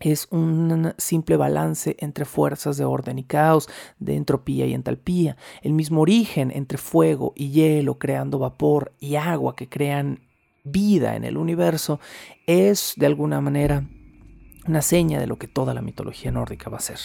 [0.03, 5.73] es un simple balance entre fuerzas de orden y caos, de entropía y entalpía, el
[5.73, 10.19] mismo origen entre fuego y hielo creando vapor y agua que crean
[10.65, 11.99] vida en el universo,
[12.47, 13.85] es de alguna manera
[14.67, 16.99] una seña de lo que toda la mitología nórdica va a ser.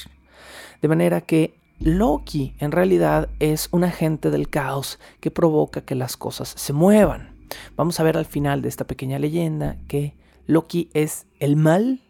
[0.82, 6.16] De manera que Loki en realidad es un agente del caos que provoca que las
[6.16, 7.36] cosas se muevan.
[7.76, 10.14] Vamos a ver al final de esta pequeña leyenda que
[10.46, 12.00] Loki es el mal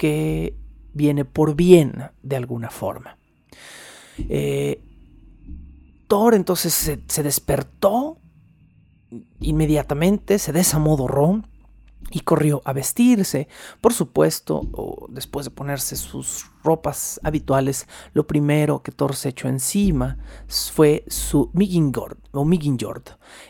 [0.00, 0.56] que
[0.94, 3.18] viene por bien de alguna forma.
[4.16, 4.82] Eh,
[6.08, 6.72] Thor entonces
[7.06, 8.16] se, despertó
[9.40, 11.42] inmediatamente, se desamodorró
[12.10, 13.46] y corrió a vestirse.
[13.82, 14.62] Por supuesto,
[15.10, 20.16] después de ponerse sus ropas habituales, lo primero que Thor se echó encima
[20.48, 22.48] fue su Migingord o.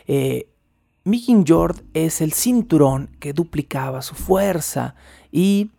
[0.05, 0.49] Eh,
[1.93, 4.95] es el cinturón que duplicaba su fuerza
[5.31, 5.71] y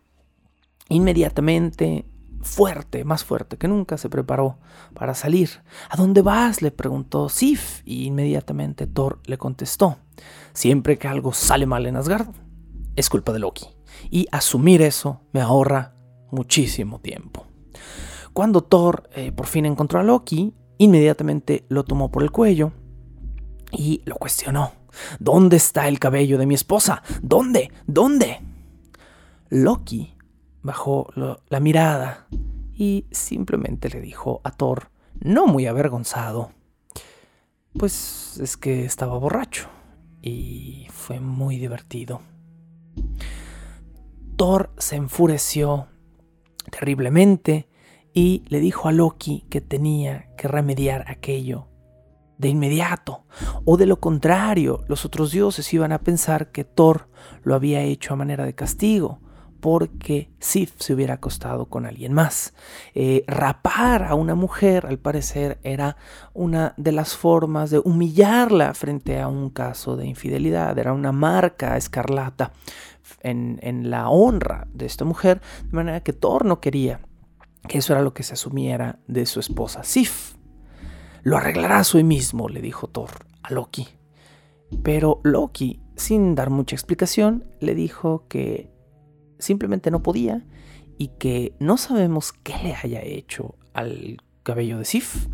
[0.89, 2.05] inmediatamente
[2.43, 4.59] fuerte, más fuerte que nunca, se preparó
[4.93, 5.49] para salir.
[5.89, 6.61] ¿A dónde vas?
[6.61, 9.97] le preguntó Sif y inmediatamente Thor le contestó.
[10.53, 12.27] Siempre que algo sale mal en Asgard,
[12.95, 13.67] es culpa de Loki.
[14.09, 15.95] Y asumir eso me ahorra
[16.31, 17.47] muchísimo tiempo.
[18.33, 22.71] Cuando Thor eh, por fin encontró a Loki, inmediatamente lo tomó por el cuello
[23.71, 24.71] y lo cuestionó.
[25.19, 27.01] ¿Dónde está el cabello de mi esposa?
[27.21, 27.71] ¿Dónde?
[27.87, 28.41] ¿Dónde?
[29.49, 30.13] Loki
[30.63, 32.27] bajó la mirada
[32.73, 36.51] y simplemente le dijo a Thor, no muy avergonzado,
[37.77, 39.67] pues es que estaba borracho
[40.21, 42.21] y fue muy divertido.
[44.35, 45.87] Thor se enfureció
[46.71, 47.67] terriblemente
[48.13, 51.67] y le dijo a Loki que tenía que remediar aquello
[52.37, 53.25] de inmediato,
[53.63, 57.07] o de lo contrario, los otros dioses iban a pensar que Thor
[57.43, 59.21] lo había hecho a manera de castigo,
[59.63, 62.53] porque Sif se hubiera acostado con alguien más.
[62.93, 65.95] Eh, rapar a una mujer, al parecer, era
[66.33, 71.77] una de las formas de humillarla frente a un caso de infidelidad, era una marca
[71.77, 72.51] escarlata
[73.21, 76.99] en, en la honra de esta mujer, de manera que Thor no quería
[77.69, 80.35] que eso era lo que se asumiera de su esposa Sif.
[81.21, 83.87] Lo arreglarás hoy mismo, le dijo Thor a Loki.
[84.83, 88.72] Pero Loki, sin dar mucha explicación, le dijo que
[89.43, 90.43] simplemente no podía
[90.97, 95.27] y que no sabemos qué le haya hecho al cabello de Sif,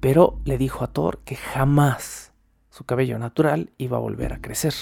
[0.00, 2.32] pero le dijo a Thor que jamás
[2.70, 4.74] su cabello natural iba a volver a crecer.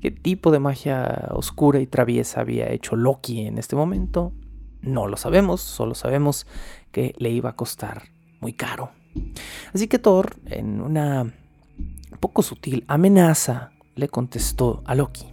[0.00, 4.32] ¿Qué tipo de magia oscura y traviesa había hecho Loki en este momento?
[4.80, 6.46] No lo sabemos, solo sabemos
[6.92, 8.04] que le iba a costar
[8.40, 8.92] muy caro.
[9.74, 11.34] Así que Thor, en una
[12.20, 15.26] poco sutil amenaza, le contestó a Loki.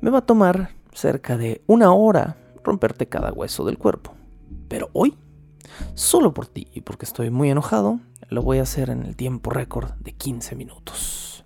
[0.00, 4.14] Me va a tomar cerca de una hora romperte cada hueso del cuerpo.
[4.68, 5.16] Pero hoy,
[5.94, 9.50] solo por ti y porque estoy muy enojado, lo voy a hacer en el tiempo
[9.50, 11.44] récord de 15 minutos.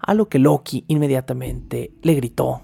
[0.00, 2.62] A lo que Loki inmediatamente le gritó,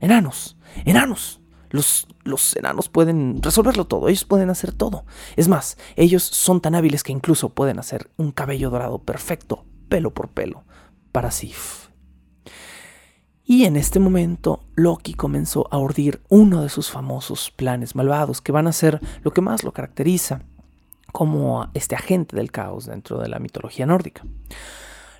[0.00, 5.04] enanos, enanos, los, los, enanos pueden resolverlo todo, ellos pueden hacer todo.
[5.36, 10.12] Es más, ellos son tan hábiles que incluso pueden hacer un cabello dorado perfecto, pelo
[10.12, 10.64] por pelo,
[11.12, 11.83] para Sif.
[13.46, 18.52] Y en este momento Loki comenzó a urdir uno de sus famosos planes malvados, que
[18.52, 20.40] van a ser lo que más lo caracteriza
[21.12, 24.24] como este agente del caos dentro de la mitología nórdica.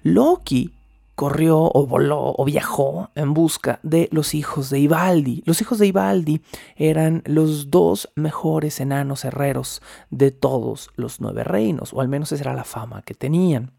[0.02, 0.72] Loki
[1.14, 5.42] corrió o voló o viajó en busca de los hijos de Ivaldi.
[5.46, 6.40] Los hijos de Ivaldi
[6.76, 12.42] eran los dos mejores enanos herreros de todos los nueve reinos, o al menos esa
[12.42, 13.72] era la fama que tenían.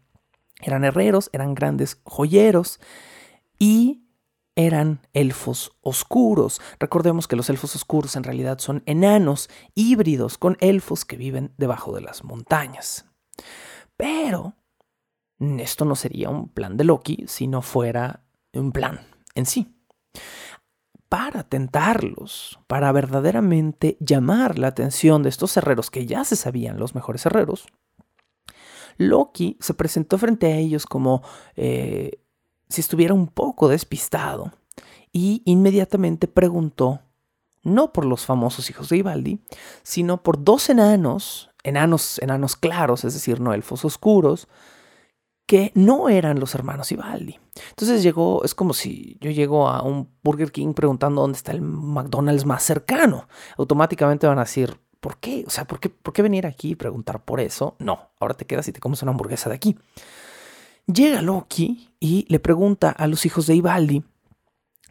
[0.62, 2.80] Eran herreros, eran grandes joyeros
[3.58, 4.05] y
[4.56, 6.60] eran elfos oscuros.
[6.80, 11.94] Recordemos que los elfos oscuros en realidad son enanos híbridos con elfos que viven debajo
[11.94, 13.06] de las montañas.
[13.96, 14.56] Pero
[15.38, 19.00] esto no sería un plan de Loki si no fuera un plan
[19.34, 19.76] en sí.
[21.08, 26.94] Para tentarlos, para verdaderamente llamar la atención de estos herreros que ya se sabían los
[26.94, 27.66] mejores herreros,
[28.98, 31.22] Loki se presentó frente a ellos como
[31.54, 32.22] eh,
[32.68, 34.52] si estuviera un poco despistado
[35.12, 37.00] y inmediatamente preguntó,
[37.62, 39.40] no por los famosos hijos de Ivaldi,
[39.82, 44.48] sino por dos enanos, enanos, enanos claros, es decir, no elfos oscuros,
[45.46, 47.38] que no eran los hermanos Ivaldi.
[47.70, 51.62] Entonces llegó, es como si yo llego a un Burger King preguntando dónde está el
[51.62, 53.28] McDonald's más cercano.
[53.56, 55.44] Automáticamente van a decir, ¿por qué?
[55.46, 57.76] O sea, ¿por qué, ¿por qué venir aquí y preguntar por eso?
[57.78, 59.78] No, ahora te quedas y te comes una hamburguesa de aquí.
[60.86, 64.04] Llega Loki y le pregunta a los hijos de Ivaldi,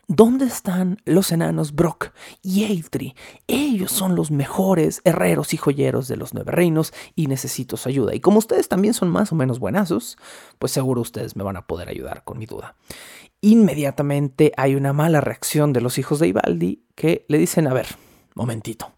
[0.10, 3.16] ¿dónde están los enanos Brock y Eitri?
[3.48, 8.14] Ellos son los mejores herreros y joyeros de los nueve reinos y necesito su ayuda.
[8.14, 10.18] Y como ustedes también son más o menos buenazos,
[10.60, 12.76] pues seguro ustedes me van a poder ayudar con mi duda.
[13.40, 17.88] Inmediatamente hay una mala reacción de los hijos de Ivaldi que le dicen, a ver,
[18.34, 18.92] momentito.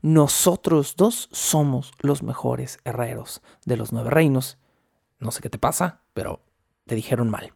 [0.00, 4.58] Nosotros dos somos los mejores herreros de los nueve reinos
[5.18, 6.40] no sé qué te pasa, pero
[6.86, 7.52] te dijeron mal.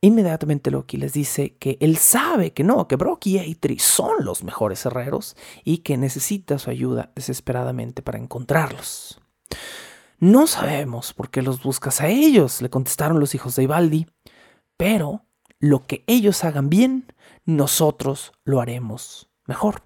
[0.00, 4.44] Inmediatamente Loki les dice que él sabe que no, que Brock y Eitri son los
[4.44, 9.20] mejores herreros y que necesita su ayuda desesperadamente para encontrarlos.
[10.20, 14.06] No sabemos por qué los buscas a ellos, le contestaron los hijos de Ibaldi,
[14.76, 15.24] pero
[15.58, 17.12] lo que ellos hagan bien,
[17.44, 19.82] nosotros lo haremos mejor.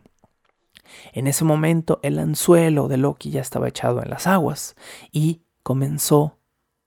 [1.15, 4.77] En ese momento el anzuelo de Loki ya estaba echado en las aguas
[5.11, 6.42] y comenzó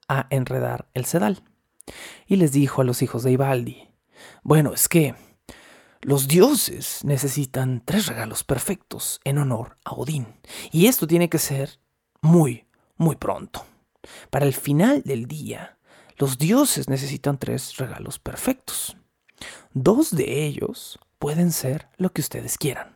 [0.07, 1.43] a enredar el sedal.
[2.27, 3.89] Y les dijo a los hijos de Ibaldi,
[4.43, 5.15] bueno, es que
[6.01, 10.27] los dioses necesitan tres regalos perfectos en honor a Odín,
[10.71, 11.79] y esto tiene que ser
[12.21, 13.65] muy, muy pronto.
[14.29, 15.77] Para el final del día,
[16.17, 18.97] los dioses necesitan tres regalos perfectos.
[19.73, 22.94] Dos de ellos pueden ser lo que ustedes quieran.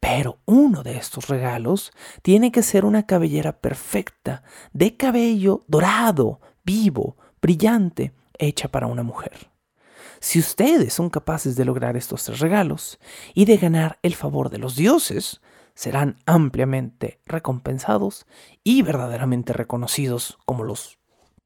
[0.00, 1.92] Pero uno de estos regalos
[2.22, 4.42] tiene que ser una cabellera perfecta,
[4.72, 9.50] de cabello dorado, vivo, brillante, hecha para una mujer.
[10.18, 12.98] Si ustedes son capaces de lograr estos tres regalos
[13.34, 15.40] y de ganar el favor de los dioses,
[15.74, 18.26] serán ampliamente recompensados
[18.62, 20.98] y verdaderamente reconocidos como los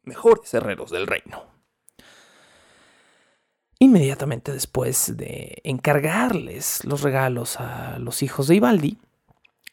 [0.02, 1.53] mejores herreros del reino.
[3.84, 8.96] Inmediatamente después de encargarles los regalos a los hijos de Ibaldi,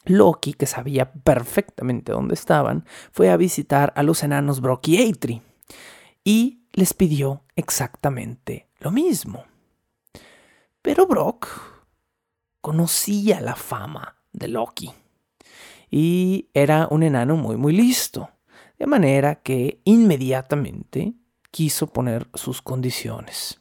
[0.04, 2.84] Loki, que sabía perfectamente dónde estaban,
[3.14, 5.42] fue a visitar a los enanos Brock y Eitri
[6.26, 9.46] y les pidió exactamente lo mismo.
[10.82, 11.48] Pero Brock
[12.60, 14.92] conocía la fama de Loki
[15.90, 18.30] y era un enano muy muy listo,
[18.78, 21.14] de manera que inmediatamente
[21.50, 23.61] quiso poner sus condiciones.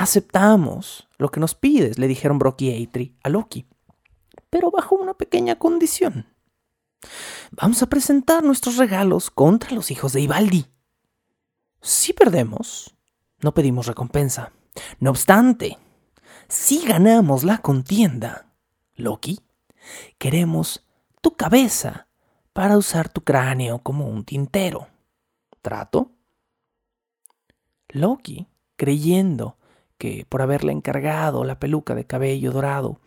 [0.00, 3.66] Aceptamos lo que nos pides, le dijeron Brock y Eitri a Loki,
[4.48, 6.26] pero bajo una pequeña condición.
[7.50, 10.64] Vamos a presentar nuestros regalos contra los hijos de Ibaldi.
[11.82, 12.96] Si perdemos,
[13.42, 14.52] no pedimos recompensa.
[15.00, 15.76] No obstante,
[16.48, 18.46] si ganamos la contienda,
[18.94, 19.40] Loki,
[20.16, 20.82] queremos
[21.20, 22.08] tu cabeza
[22.54, 24.88] para usar tu cráneo como un tintero.
[25.60, 26.10] ¿Trato?
[27.90, 29.58] Loki, creyendo
[30.00, 33.00] que por haberle encargado la peluca de cabello dorado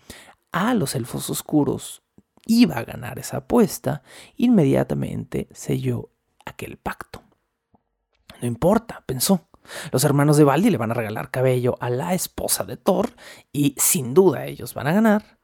[0.52, 2.04] a los elfos oscuros
[2.46, 4.04] iba a ganar esa apuesta,
[4.38, 6.12] inmediatamente selló
[6.46, 7.24] aquel pacto.
[8.40, 9.50] No importa, pensó.
[9.92, 13.16] Los hermanos de Baldi le van a regalar cabello a la esposa de Thor
[13.52, 15.40] y sin duda ellos van a ganar.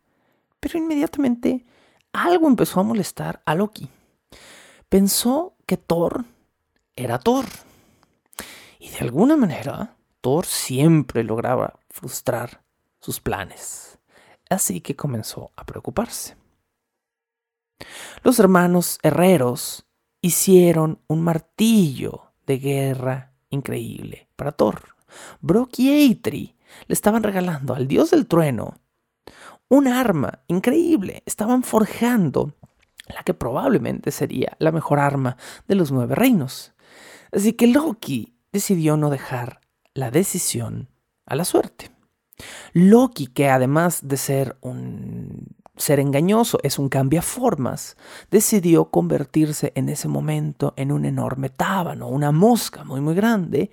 [0.59, 1.65] Pero inmediatamente
[2.13, 3.89] algo empezó a molestar a Loki.
[4.87, 6.25] Pensó que Thor
[6.95, 7.45] era Thor.
[8.77, 12.63] Y de alguna manera Thor siempre lograba frustrar
[12.99, 13.99] sus planes,
[14.49, 16.35] así que comenzó a preocuparse.
[18.23, 19.85] Los hermanos herreros
[20.21, 24.95] hicieron un martillo de guerra increíble para Thor.
[25.39, 26.55] Brock y Eitri
[26.87, 28.75] le estaban regalando al dios del trueno
[29.69, 31.23] un arma increíble.
[31.25, 32.55] Estaban forjando
[33.07, 36.73] la que probablemente sería la mejor arma de los nueve reinos.
[37.31, 39.61] Así que Loki decidió no dejar
[39.93, 40.89] la decisión
[41.25, 41.91] a la suerte.
[42.73, 47.95] Loki, que además de ser un ser engañoso, es un cambiaformas,
[48.29, 53.71] decidió convertirse en ese momento en un enorme tábano, una mosca muy muy grande,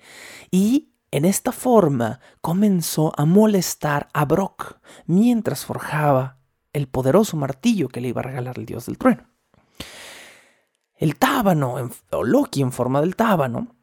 [0.49, 6.37] y en esta forma comenzó a molestar a Brock mientras forjaba
[6.73, 9.23] el poderoso martillo que le iba a regalar el dios del trueno.
[10.95, 11.75] El tábano,
[12.11, 13.75] o Loki en forma del tábano,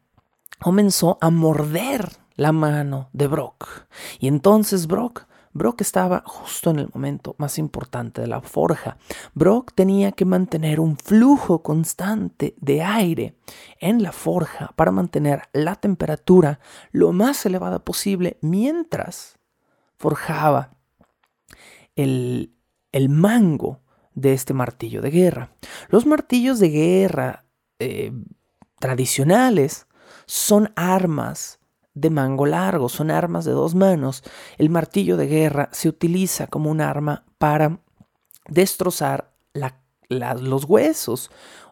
[0.61, 3.87] comenzó a morder la mano de Brock.
[4.19, 8.97] Y entonces Brock, Brock estaba justo en el momento más importante de la forja.
[9.35, 13.37] Brock tenía que mantener un flujo constante de aire
[13.79, 16.59] en la forja para mantener la temperatura
[16.91, 19.39] lo más elevada posible mientras
[19.97, 20.75] forjaba
[21.95, 22.53] el,
[22.91, 23.81] el mango
[24.15, 25.51] de este martillo de guerra.
[25.89, 27.45] Los martillos de guerra
[27.79, 28.13] eh,
[28.81, 29.87] tradicionales
[30.27, 31.61] son armas
[31.95, 34.23] de mango largo, son armas de dos manos.
[34.59, 37.79] El martillo de guerra se utiliza como un arma para
[38.49, 39.31] destrozar
[40.09, 41.31] los huesos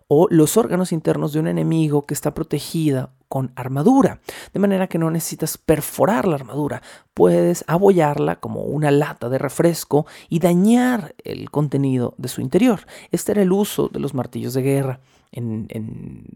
[0.08, 4.20] o los órganos internos de un enemigo que está protegida con armadura,
[4.52, 6.82] de manera que no necesitas perforar la armadura,
[7.14, 12.80] puedes abollarla como una lata de refresco y dañar el contenido de su interior.
[13.10, 15.00] Este era el uso de los martillos de guerra
[15.30, 16.26] en,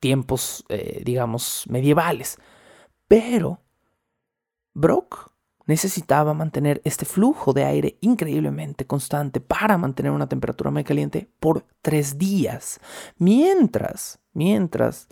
[0.00, 2.38] tiempos, eh, digamos, medievales.
[3.08, 3.60] Pero
[4.74, 5.32] Brock
[5.66, 11.66] necesitaba mantener este flujo de aire increíblemente constante para mantener una temperatura muy caliente por
[11.82, 12.80] tres días.
[13.18, 15.08] Mientras, mientras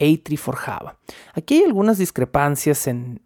[0.00, 0.98] Eitri forjaba.
[1.34, 3.22] Aquí hay algunas discrepancias en,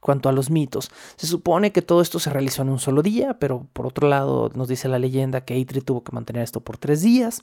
[0.00, 0.90] cuanto a los mitos.
[1.16, 4.50] Se supone que todo esto se realizó en un solo día, pero por otro lado
[4.54, 7.42] nos dice la leyenda que Eitri tuvo que mantener esto por tres días.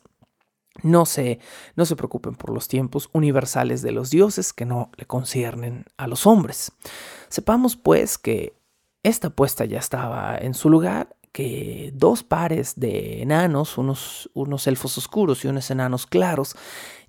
[0.84, 1.40] No se,
[1.76, 6.08] no se preocupen por los tiempos universales de los dioses que no le conciernen a
[6.08, 6.72] los hombres.
[7.30, 8.56] Sepamos pues que
[9.04, 14.98] esta apuesta ya estaba en su lugar, que dos pares de enanos, unos, unos elfos
[14.98, 16.56] oscuros y unos enanos claros,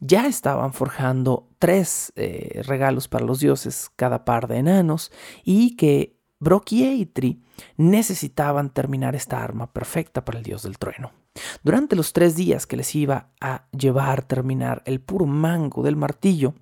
[0.01, 5.11] ya estaban forjando tres eh, regalos para los dioses cada par de enanos
[5.45, 7.43] y que Brock y Eitri
[7.77, 11.22] necesitaban terminar esta arma perfecta para el dios del trueno.
[11.62, 16.55] Durante los tres días que les iba a llevar terminar el puro mango del martillo,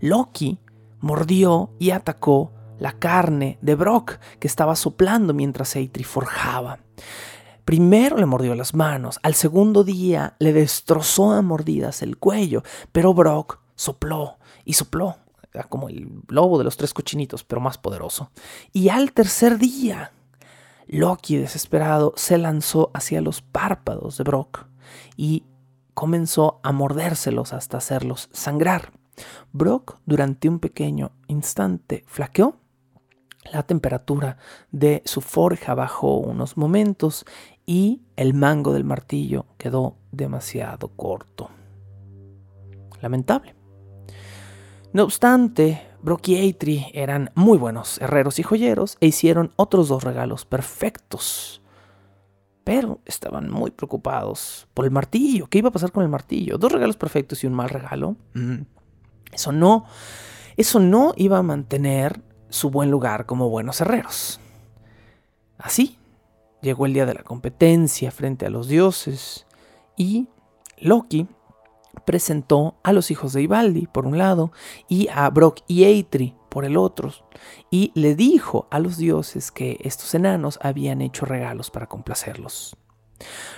[0.00, 0.58] Loki
[1.00, 6.80] mordió y atacó la carne de Brock que estaba soplando mientras Eitri forjaba.
[7.64, 12.62] Primero le mordió las manos, al segundo día le destrozó a mordidas el cuello,
[12.92, 15.16] pero Brock sopló y sopló,
[15.68, 18.30] como el lobo de los tres cochinitos, pero más poderoso.
[18.72, 20.12] Y al tercer día,
[20.86, 24.66] Loki, desesperado, se lanzó hacia los párpados de Brock
[25.16, 25.44] y
[25.94, 28.92] comenzó a mordérselos hasta hacerlos sangrar.
[29.52, 32.56] Brock, durante un pequeño instante, flaqueó.
[33.52, 34.38] La temperatura
[34.72, 37.24] de su forja bajó unos momentos
[37.66, 41.50] y el mango del martillo quedó demasiado corto.
[43.00, 43.54] Lamentable.
[44.92, 50.04] No obstante, Brock y Eitri eran muy buenos herreros y joyeros e hicieron otros dos
[50.04, 51.62] regalos perfectos.
[52.62, 55.46] Pero estaban muy preocupados por el martillo.
[55.46, 56.58] ¿Qué iba a pasar con el martillo?
[56.58, 58.16] Dos regalos perfectos y un mal regalo.
[58.34, 58.64] Mm.
[59.32, 59.86] Eso no,
[60.58, 64.40] eso no iba a mantener su buen lugar como buenos herreros.
[65.56, 65.96] Así,
[66.60, 69.46] llegó el día de la competencia frente a los dioses
[69.96, 70.28] y
[70.76, 71.28] Loki
[72.04, 74.52] presentó a los hijos de Ivaldi por un lado
[74.88, 77.12] y a Brock y Eitri por el otro,
[77.70, 82.76] y le dijo a los dioses que estos enanos habían hecho regalos para complacerlos.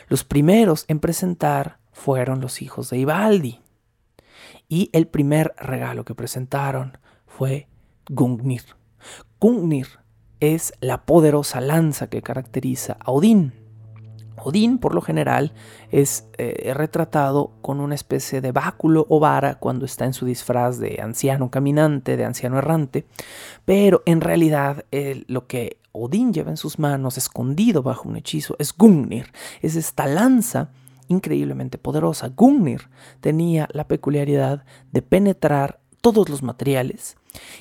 [0.08, 3.60] Los primeros en presentar fueron los hijos de Ivaldi,
[4.68, 7.68] y el primer regalo que presentaron fue
[8.08, 8.64] Gungnir.
[9.40, 9.88] Gungnir
[10.40, 13.65] es la poderosa lanza que caracteriza a Odín.
[14.42, 15.52] Odín, por lo general,
[15.90, 20.78] es eh, retratado con una especie de báculo o vara cuando está en su disfraz
[20.78, 23.06] de anciano caminante, de anciano errante,
[23.64, 24.84] pero en realidad
[25.26, 29.32] lo que Odín lleva en sus manos, escondido bajo un hechizo, es Gungnir,
[29.62, 30.70] es esta lanza
[31.08, 32.28] increíblemente poderosa.
[32.28, 32.88] Gungnir
[33.20, 37.16] tenía la peculiaridad de penetrar todos los materiales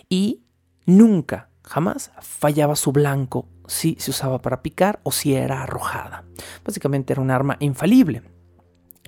[0.09, 0.43] y
[0.85, 6.25] nunca, jamás fallaba su blanco si se usaba para picar o si era arrojada.
[6.63, 8.23] Básicamente era un arma infalible.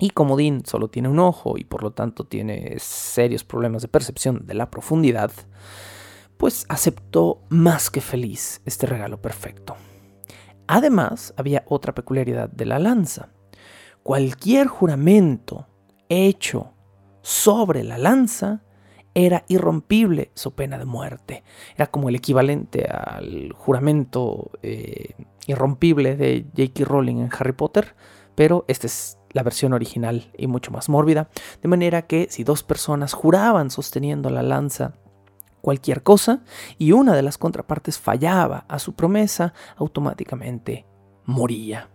[0.00, 3.88] Y como Dean solo tiene un ojo y por lo tanto tiene serios problemas de
[3.88, 5.32] percepción de la profundidad,
[6.36, 9.76] pues aceptó más que feliz este regalo perfecto.
[10.68, 13.30] Además, había otra peculiaridad de la lanza.
[14.02, 15.66] Cualquier juramento
[16.08, 16.74] hecho
[17.22, 18.62] sobre la lanza
[19.26, 21.42] era irrompible su pena de muerte.
[21.74, 25.14] Era como el equivalente al juramento eh,
[25.46, 26.84] irrompible de J.K.
[26.84, 27.94] Rowling en Harry Potter,
[28.34, 31.28] pero esta es la versión original y mucho más mórbida.
[31.62, 34.94] De manera que si dos personas juraban sosteniendo la lanza
[35.60, 36.44] cualquier cosa
[36.78, 40.86] y una de las contrapartes fallaba a su promesa, automáticamente
[41.24, 41.90] moría.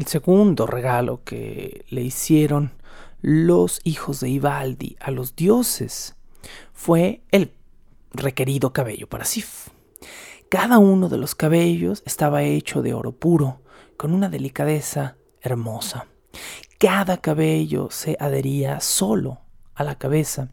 [0.00, 2.72] El segundo regalo que le hicieron
[3.20, 6.16] los hijos de Ivaldi a los dioses
[6.72, 7.52] fue el
[8.10, 9.68] requerido cabello para Sif.
[10.48, 13.60] Cada uno de los cabellos estaba hecho de oro puro,
[13.98, 16.06] con una delicadeza hermosa.
[16.78, 19.42] Cada cabello se adhería solo
[19.74, 20.48] a la cabeza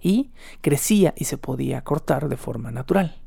[0.00, 0.30] y
[0.62, 3.21] crecía y se podía cortar de forma natural.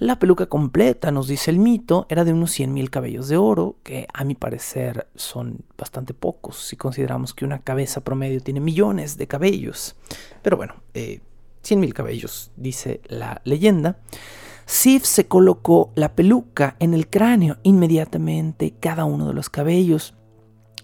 [0.00, 4.06] La peluca completa, nos dice el mito, era de unos 100.000 cabellos de oro, que
[4.14, 9.26] a mi parecer son bastante pocos si consideramos que una cabeza promedio tiene millones de
[9.26, 9.96] cabellos.
[10.40, 11.20] Pero bueno, eh,
[11.64, 13.98] 100.000 cabellos, dice la leyenda.
[14.66, 20.14] Sif se colocó la peluca en el cráneo inmediatamente, cada uno de los cabellos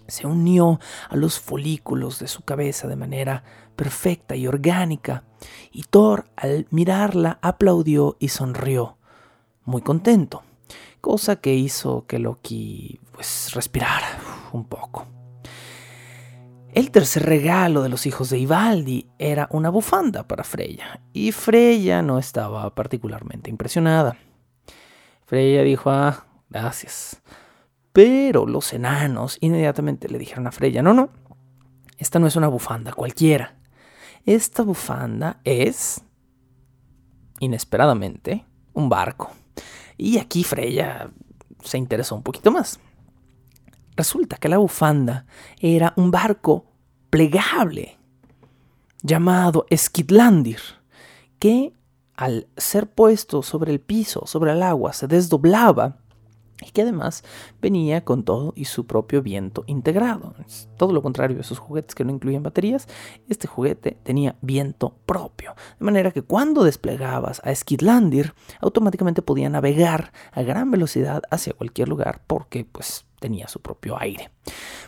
[0.07, 3.43] se unió a los folículos de su cabeza de manera
[3.77, 5.23] perfecta y orgánica,
[5.71, 8.97] y Thor al mirarla aplaudió y sonrió,
[9.65, 10.43] muy contento,
[11.01, 14.19] cosa que hizo que Loki pues respirara
[14.53, 15.05] un poco.
[16.73, 22.01] El tercer regalo de los hijos de Ivaldi era una bufanda para Freya, y Freya
[22.01, 24.17] no estaba particularmente impresionada.
[25.25, 27.21] Freya dijo, ah, gracias.
[27.93, 31.09] Pero los enanos inmediatamente le dijeron a Freya, no, no,
[31.97, 33.55] esta no es una bufanda cualquiera.
[34.25, 36.03] Esta bufanda es,
[37.39, 39.31] inesperadamente, un barco.
[39.97, 41.09] Y aquí Freya
[41.63, 42.79] se interesó un poquito más.
[43.95, 45.25] Resulta que la bufanda
[45.59, 46.65] era un barco
[47.09, 47.97] plegable
[49.01, 50.59] llamado Skidlandir,
[51.39, 51.73] que
[52.15, 55.97] al ser puesto sobre el piso, sobre el agua, se desdoblaba
[56.61, 57.23] y que además
[57.61, 60.35] venía con todo y su propio viento integrado.
[60.77, 62.87] todo lo contrario de esos juguetes que no incluían baterías,
[63.27, 70.11] este juguete tenía viento propio, de manera que cuando desplegabas a Skidlandir, automáticamente podía navegar
[70.31, 74.29] a gran velocidad hacia cualquier lugar porque pues tenía su propio aire.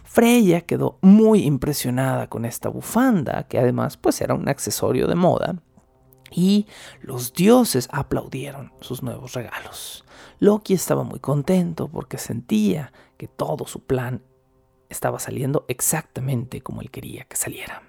[0.04, 5.56] Freya quedó muy impresionada con esta bufanda, que además pues era un accesorio de moda,
[6.32, 6.68] y
[7.02, 10.06] los dioses aplaudieron sus nuevos regalos.
[10.40, 14.22] Loki estaba muy contento porque sentía que todo su plan
[14.90, 17.84] estaba saliendo exactamente como él quería que saliera.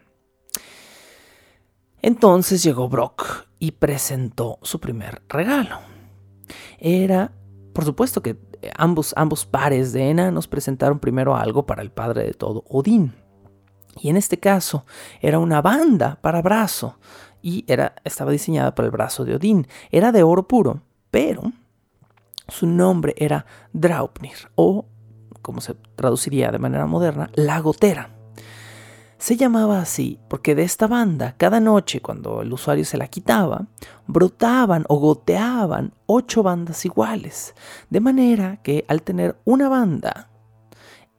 [2.00, 5.78] Entonces llegó Brock y presentó su primer regalo.
[6.78, 7.32] Era,
[7.72, 8.36] por supuesto que
[8.76, 13.14] ambos, ambos pares de enanos presentaron primero algo para el padre de todo, Odín.
[14.00, 14.84] Y en este caso
[15.20, 16.98] era una banda para brazo
[17.48, 19.66] y era, estaba diseñada para el brazo de Odín.
[19.90, 21.52] Era de oro puro, pero
[22.46, 24.84] su nombre era Draupnir o,
[25.40, 28.10] como se traduciría de manera moderna, la gotera.
[29.16, 33.66] Se llamaba así porque de esta banda, cada noche cuando el usuario se la quitaba,
[34.06, 37.54] brotaban o goteaban ocho bandas iguales,
[37.88, 40.28] de manera que al tener una banda,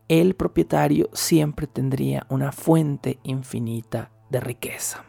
[0.08, 5.09] el propietario siempre tendría una fuente infinita de riqueza.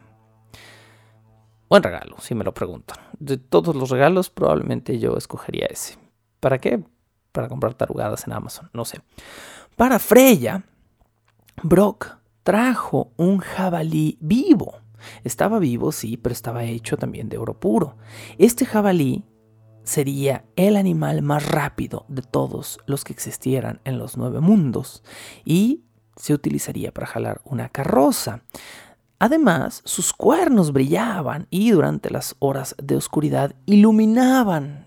[1.71, 2.99] Buen regalo, si me lo preguntan.
[3.21, 5.97] De todos los regalos, probablemente yo escogería ese.
[6.41, 6.83] ¿Para qué?
[7.31, 9.01] Para comprar tarugadas en Amazon, no sé.
[9.77, 10.64] Para Freya,
[11.62, 14.81] Brock trajo un jabalí vivo.
[15.23, 17.97] Estaba vivo, sí, pero estaba hecho también de oro puro.
[18.37, 19.23] Este jabalí
[19.85, 25.05] sería el animal más rápido de todos los que existieran en los nueve mundos
[25.45, 25.85] y
[26.16, 28.43] se utilizaría para jalar una carroza.
[29.23, 34.87] Además, sus cuernos brillaban y durante las horas de oscuridad iluminaban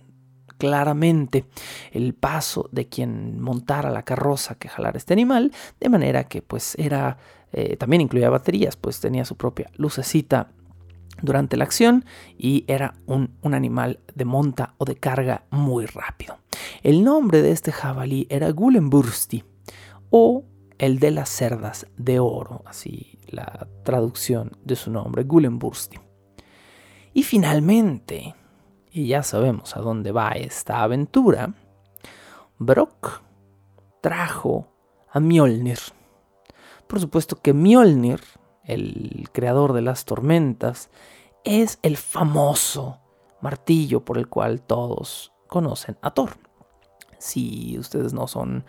[0.57, 1.45] claramente
[1.91, 6.73] el paso de quien montara la carroza que jalara este animal, de manera que pues
[6.79, 7.19] era,
[7.51, 10.49] eh, también incluía baterías, pues tenía su propia lucecita
[11.21, 12.03] durante la acción
[12.35, 16.39] y era un, un, animal de monta o de carga muy rápido.
[16.81, 19.43] El nombre de este jabalí era Gulenbursti
[20.09, 20.43] o
[20.79, 25.99] el de las cerdas de oro, así la traducción de su nombre, Gulenbursti.
[27.13, 28.35] Y finalmente,
[28.91, 31.53] y ya sabemos a dónde va esta aventura,
[32.57, 33.21] Brock
[34.01, 34.67] trajo
[35.11, 35.79] a Mjolnir.
[36.87, 38.21] Por supuesto que Mjolnir,
[38.63, 40.89] el creador de las tormentas,
[41.43, 42.99] es el famoso
[43.41, 46.37] martillo por el cual todos conocen a Thor.
[47.19, 48.65] Si ustedes no son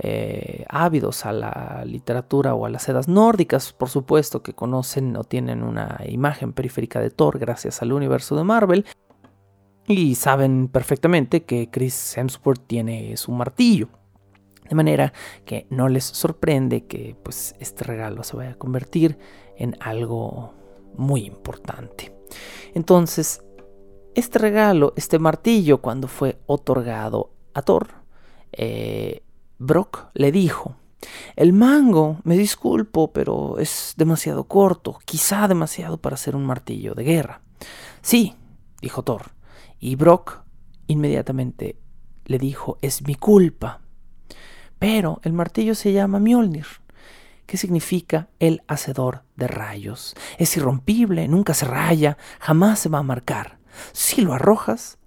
[0.00, 5.24] eh, ávidos a la literatura o a las sedas nórdicas, por supuesto que conocen o
[5.24, 8.86] tienen una imagen periférica de Thor gracias al universo de Marvel.
[9.88, 13.88] Y saben perfectamente que Chris Hemsworth tiene su martillo.
[14.68, 15.14] De manera
[15.46, 19.18] que no les sorprende que pues, este regalo se vaya a convertir
[19.56, 20.52] en algo
[20.94, 22.14] muy importante.
[22.74, 23.42] Entonces,
[24.14, 27.88] este regalo, este martillo, cuando fue otorgado a Thor,
[28.52, 29.22] eh,
[29.58, 30.76] Brock le dijo,
[31.36, 37.04] el mango, me disculpo, pero es demasiado corto, quizá demasiado para ser un martillo de
[37.04, 37.40] guerra.
[38.00, 38.36] Sí,
[38.80, 39.32] dijo Thor,
[39.78, 40.42] y Brock
[40.86, 41.78] inmediatamente
[42.24, 43.80] le dijo, es mi culpa.
[44.78, 46.66] Pero el martillo se llama Mjolnir,
[47.46, 50.14] que significa el hacedor de rayos.
[50.38, 53.58] Es irrompible, nunca se raya, jamás se va a marcar.
[53.92, 54.97] Si lo arrojas,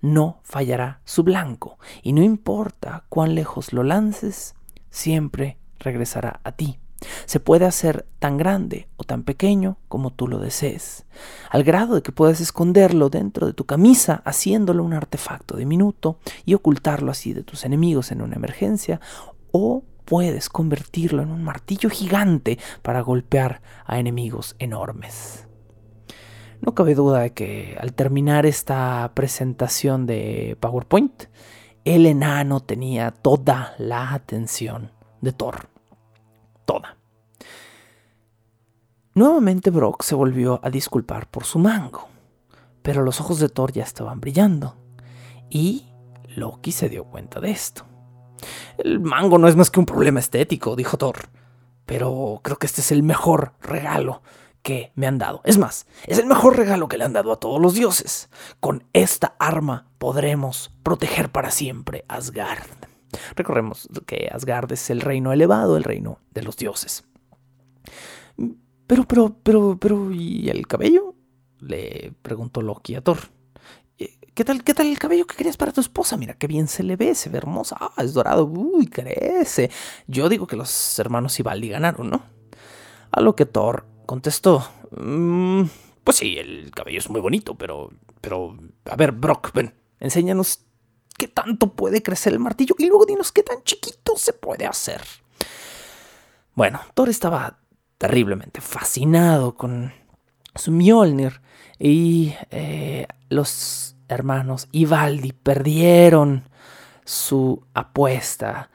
[0.00, 4.54] no fallará su blanco, y no importa cuán lejos lo lances,
[4.90, 6.78] siempre regresará a ti.
[7.26, 11.06] Se puede hacer tan grande o tan pequeño como tú lo desees,
[11.50, 16.54] al grado de que puedas esconderlo dentro de tu camisa haciéndolo un artefacto diminuto y
[16.54, 19.00] ocultarlo así de tus enemigos en una emergencia,
[19.52, 25.47] o puedes convertirlo en un martillo gigante para golpear a enemigos enormes.
[26.60, 31.24] No cabe duda de que al terminar esta presentación de PowerPoint,
[31.84, 34.90] el enano tenía toda la atención
[35.20, 35.68] de Thor.
[36.64, 36.96] Toda.
[39.14, 42.08] Nuevamente Brock se volvió a disculpar por su mango,
[42.82, 44.76] pero los ojos de Thor ya estaban brillando,
[45.50, 45.88] y
[46.36, 47.84] Loki se dio cuenta de esto.
[48.76, 51.30] El mango no es más que un problema estético, dijo Thor,
[51.86, 54.22] pero creo que este es el mejor regalo
[54.68, 55.40] que me han dado.
[55.44, 58.28] Es más, es el mejor regalo que le han dado a todos los dioses.
[58.60, 62.68] Con esta arma podremos proteger para siempre Asgard.
[63.34, 67.04] Recordemos que Asgard es el reino elevado, el reino de los dioses.
[68.86, 71.14] Pero, pero, pero, pero, ¿y el cabello?
[71.60, 73.20] Le preguntó Loki a Thor.
[73.96, 76.18] ¿Qué tal, ¿Qué tal el cabello que querías para tu esposa?
[76.18, 77.74] Mira, qué bien se le ve, se ve hermosa.
[77.80, 79.70] Ah, es dorado, uy, crece.
[80.06, 82.22] Yo digo que los hermanos Ivaldi ganaron, ¿no?
[83.10, 84.66] A lo que Thor contestó.
[84.96, 85.64] Mm,
[86.02, 87.90] pues sí, el cabello es muy bonito, pero.
[88.22, 88.56] Pero.
[88.86, 90.64] A ver, Brock, ven, enséñanos
[91.18, 95.02] qué tanto puede crecer el martillo y luego dinos qué tan chiquito se puede hacer.
[96.54, 97.58] Bueno, Thor estaba
[97.98, 99.92] terriblemente fascinado con
[100.54, 101.42] su Mjolnir
[101.78, 106.48] y eh, los hermanos Ivaldi perdieron
[107.04, 108.70] su apuesta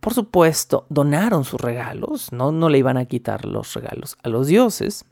[0.00, 4.46] por supuesto, donaron sus regalos, no, no le iban a quitar los regalos a los
[4.46, 5.04] dioses.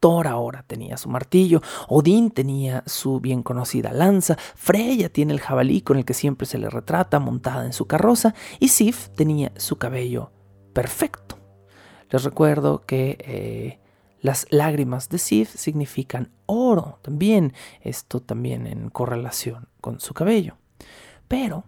[0.00, 5.80] Thor ahora tenía su martillo, Odín tenía su bien conocida lanza, Freya tiene el jabalí
[5.80, 9.76] con el que siempre se le retrata montada en su carroza y Sif tenía su
[9.76, 10.32] cabello
[10.74, 11.38] perfecto.
[12.10, 13.80] Les recuerdo que eh,
[14.20, 20.56] las lágrimas de Sif significan oro también, esto también en correlación con su cabello.
[21.26, 21.64] Pero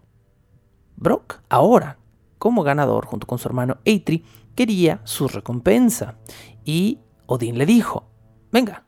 [0.97, 1.99] Brock ahora
[2.39, 4.25] como ganador junto con su hermano Eitri,
[4.55, 6.19] quería su recompensa.
[6.65, 8.09] Y Odín le dijo,
[8.51, 8.85] venga,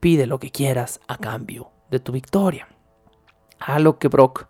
[0.00, 2.68] pide lo que quieras a cambio de tu victoria.
[3.58, 4.48] A lo que Brock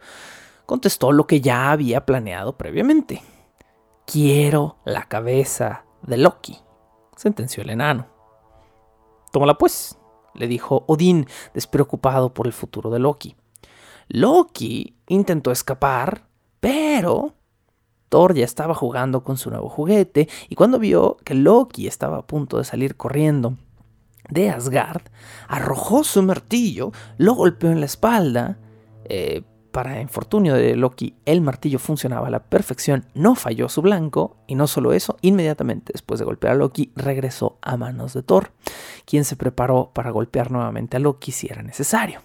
[0.67, 3.23] contestó lo que ya había planeado previamente.
[4.07, 6.59] Quiero la cabeza de Loki,
[7.17, 8.07] sentenció el enano.
[9.33, 9.99] Tómala pues,
[10.35, 13.37] le dijo Odín, despreocupado por el futuro de Loki.
[14.09, 16.27] Loki intentó escapar,
[16.61, 17.35] pero
[18.13, 22.27] Thor ya estaba jugando con su nuevo juguete y cuando vio que Loki estaba a
[22.27, 23.57] punto de salir corriendo
[24.29, 25.01] de Asgard,
[25.49, 28.59] arrojó su martillo, lo golpeó en la espalda.
[29.07, 34.37] Eh, para infortunio de Loki, el martillo funcionaba a la perfección, no falló su blanco,
[34.47, 38.53] y no solo eso, inmediatamente después de golpear a Loki, regresó a manos de Thor,
[39.07, 42.21] quien se preparó para golpear nuevamente a Loki si era necesario.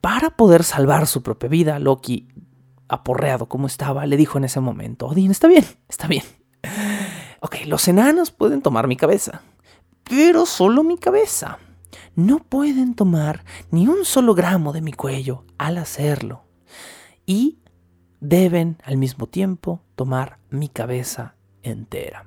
[0.00, 2.26] Para poder salvar su propia vida, Loki
[2.92, 6.24] aporreado como estaba, le dijo en ese momento, Odín, está bien, está bien.
[7.40, 9.42] Ok, los enanos pueden tomar mi cabeza,
[10.04, 11.58] pero solo mi cabeza.
[12.14, 16.44] No pueden tomar ni un solo gramo de mi cuello al hacerlo.
[17.24, 17.58] Y
[18.20, 22.26] deben al mismo tiempo tomar mi cabeza entera.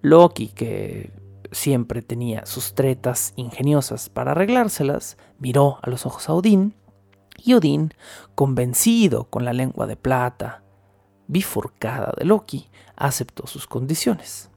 [0.00, 1.12] Loki, que
[1.50, 6.77] siempre tenía sus tretas ingeniosas para arreglárselas, miró a los ojos a Odín
[7.38, 7.94] y Odín,
[8.34, 10.62] convencido con la lengua de plata
[11.26, 14.50] bifurcada de Loki, aceptó sus condiciones.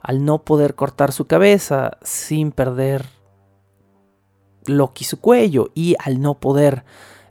[0.00, 3.06] Al no poder cortar su cabeza sin perder
[4.66, 6.84] Loki su cuello y al no poder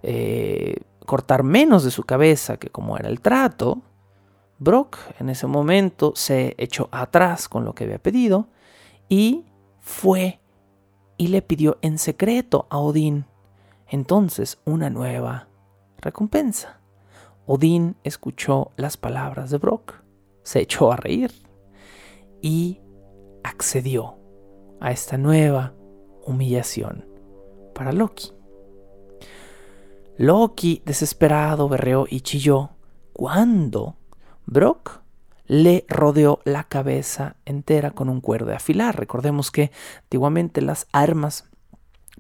[0.04, 3.82] eh, cortar menos de su cabeza que como era el trato,
[4.60, 8.48] Brock en ese momento se echó atrás con lo que había pedido
[9.10, 9.46] y
[9.80, 10.40] fue
[11.18, 13.26] y le pidió en secreto a Odín
[13.92, 15.50] entonces una nueva
[15.98, 16.80] recompensa.
[17.46, 19.96] Odín escuchó las palabras de Brock,
[20.44, 21.32] se echó a reír
[22.42, 22.80] y
[23.44, 24.18] accedió
[24.80, 25.74] a esta nueva
[26.26, 27.06] humillación
[27.76, 28.32] para Loki.
[30.18, 32.72] Loki, desesperado, berreó y chilló
[33.12, 33.98] cuando
[34.46, 35.02] Brock
[35.48, 38.98] le rodeó la cabeza entera con un cuero de afilar.
[38.98, 39.72] Recordemos que
[40.04, 41.51] antiguamente las armas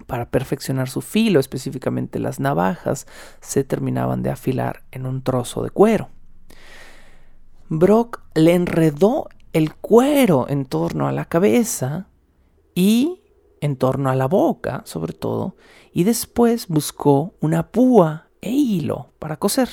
[0.07, 3.07] para perfeccionar su filo, específicamente las navajas,
[3.41, 6.09] se terminaban de afilar en un trozo de cuero.
[7.69, 12.07] Brock le enredó el cuero en torno a la cabeza
[12.73, 13.21] y
[13.61, 15.55] en torno a la boca, sobre todo,
[15.93, 19.69] y después buscó una púa e hilo para coser.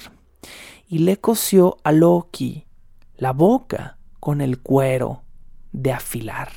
[0.89, 2.67] Y le cosió a Loki
[3.17, 5.23] la boca con el cuero
[5.73, 6.51] de afilar,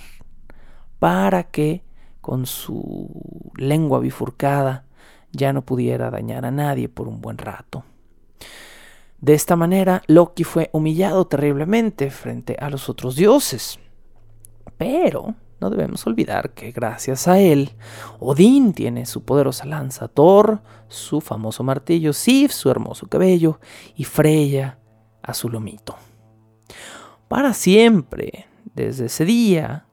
[0.99, 1.83] para que
[2.21, 4.85] con su lengua bifurcada,
[5.31, 7.83] ya no pudiera dañar a nadie por un buen rato.
[9.19, 13.79] De esta manera, Loki fue humillado terriblemente frente a los otros dioses.
[14.77, 17.71] Pero no debemos olvidar que gracias a él,
[18.19, 23.59] Odín tiene su poderosa lanza, Thor, su famoso martillo, Sif, su hermoso cabello,
[23.95, 24.79] y Freya
[25.21, 25.95] a su lomito.
[27.27, 29.85] Para siempre, desde ese día,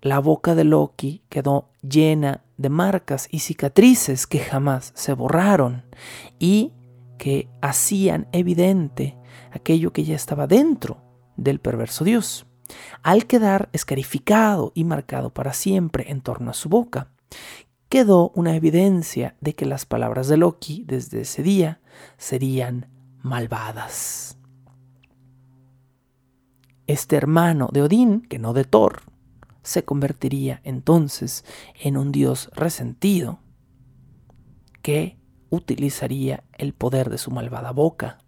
[0.00, 5.84] la boca de Loki quedó llena de marcas y cicatrices que jamás se borraron
[6.38, 6.72] y
[7.18, 9.16] que hacían evidente
[9.50, 11.02] aquello que ya estaba dentro
[11.36, 12.48] del perverso dios
[13.02, 17.10] al quedar escarificado y marcado para siempre en torno a su boca,
[17.88, 21.80] quedó una evidencia de que las palabras de Loki desde ese día
[22.16, 22.88] serían
[23.22, 24.38] malvadas.
[26.86, 29.02] Este hermano de Odín, que no de Thor,
[29.68, 31.44] se convertiría entonces
[31.78, 33.40] en un dios resentido
[34.80, 35.18] que
[35.50, 38.18] utilizaría el poder de su malvada boca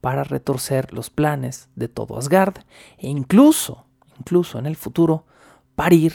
[0.00, 2.58] para retorcer los planes de todo Asgard
[2.98, 5.26] e incluso, incluso en el futuro,
[5.74, 6.14] parir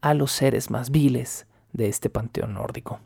[0.00, 2.98] a los seres más viles de este panteón nórdico.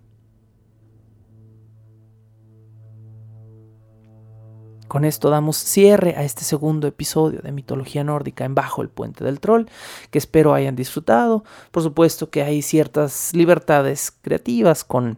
[4.92, 9.24] Con esto damos cierre a este segundo episodio de Mitología Nórdica en Bajo el Puente
[9.24, 9.64] del Troll,
[10.10, 11.44] que espero hayan disfrutado.
[11.70, 15.16] Por supuesto que hay ciertas libertades creativas con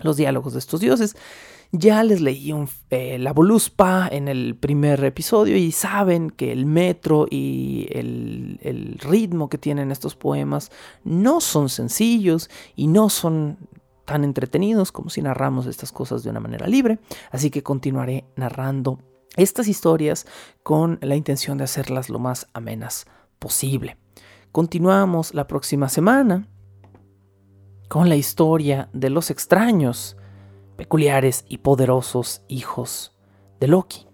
[0.00, 1.14] los diálogos de estos dioses.
[1.72, 2.54] Ya les leí
[2.88, 8.98] eh, la Voluspa en el primer episodio y saben que el metro y el, el
[8.98, 10.72] ritmo que tienen estos poemas
[11.04, 13.58] no son sencillos y no son
[14.12, 16.98] tan entretenidos como si narramos estas cosas de una manera libre.
[17.30, 18.98] Así que continuaré narrando
[19.36, 20.26] estas historias
[20.62, 23.06] con la intención de hacerlas lo más amenas
[23.38, 23.96] posible.
[24.52, 26.46] Continuamos la próxima semana
[27.88, 30.18] con la historia de los extraños
[30.76, 33.16] peculiares y poderosos hijos
[33.60, 34.11] de Loki.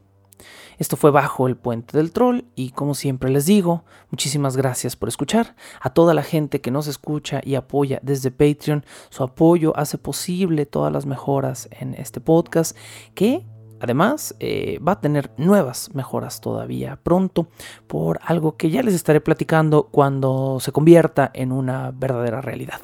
[0.79, 5.09] Esto fue bajo el puente del troll y como siempre les digo, muchísimas gracias por
[5.09, 5.57] escuchar.
[5.81, 10.67] A toda la gente que nos escucha y apoya desde Patreon, su apoyo hace posible
[10.67, 12.77] todas las mejoras en este podcast
[13.15, 13.45] que
[13.81, 17.49] Además, eh, va a tener nuevas mejoras todavía pronto
[17.87, 22.81] por algo que ya les estaré platicando cuando se convierta en una verdadera realidad.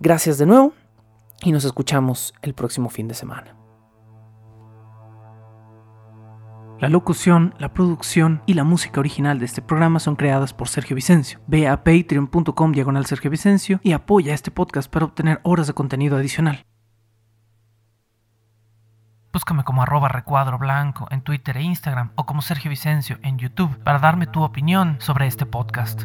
[0.00, 0.72] Gracias de nuevo
[1.42, 3.57] y nos escuchamos el próximo fin de semana.
[6.80, 10.94] La locución, la producción y la música original de este programa son creadas por Sergio
[10.94, 11.40] Vicencio.
[11.48, 16.16] Ve a patreon.com diagonal Sergio Vicencio y apoya este podcast para obtener horas de contenido
[16.16, 16.64] adicional.
[19.32, 23.76] Búscame como arroba recuadro blanco en Twitter e Instagram o como Sergio Vicencio en YouTube
[23.82, 26.04] para darme tu opinión sobre este podcast.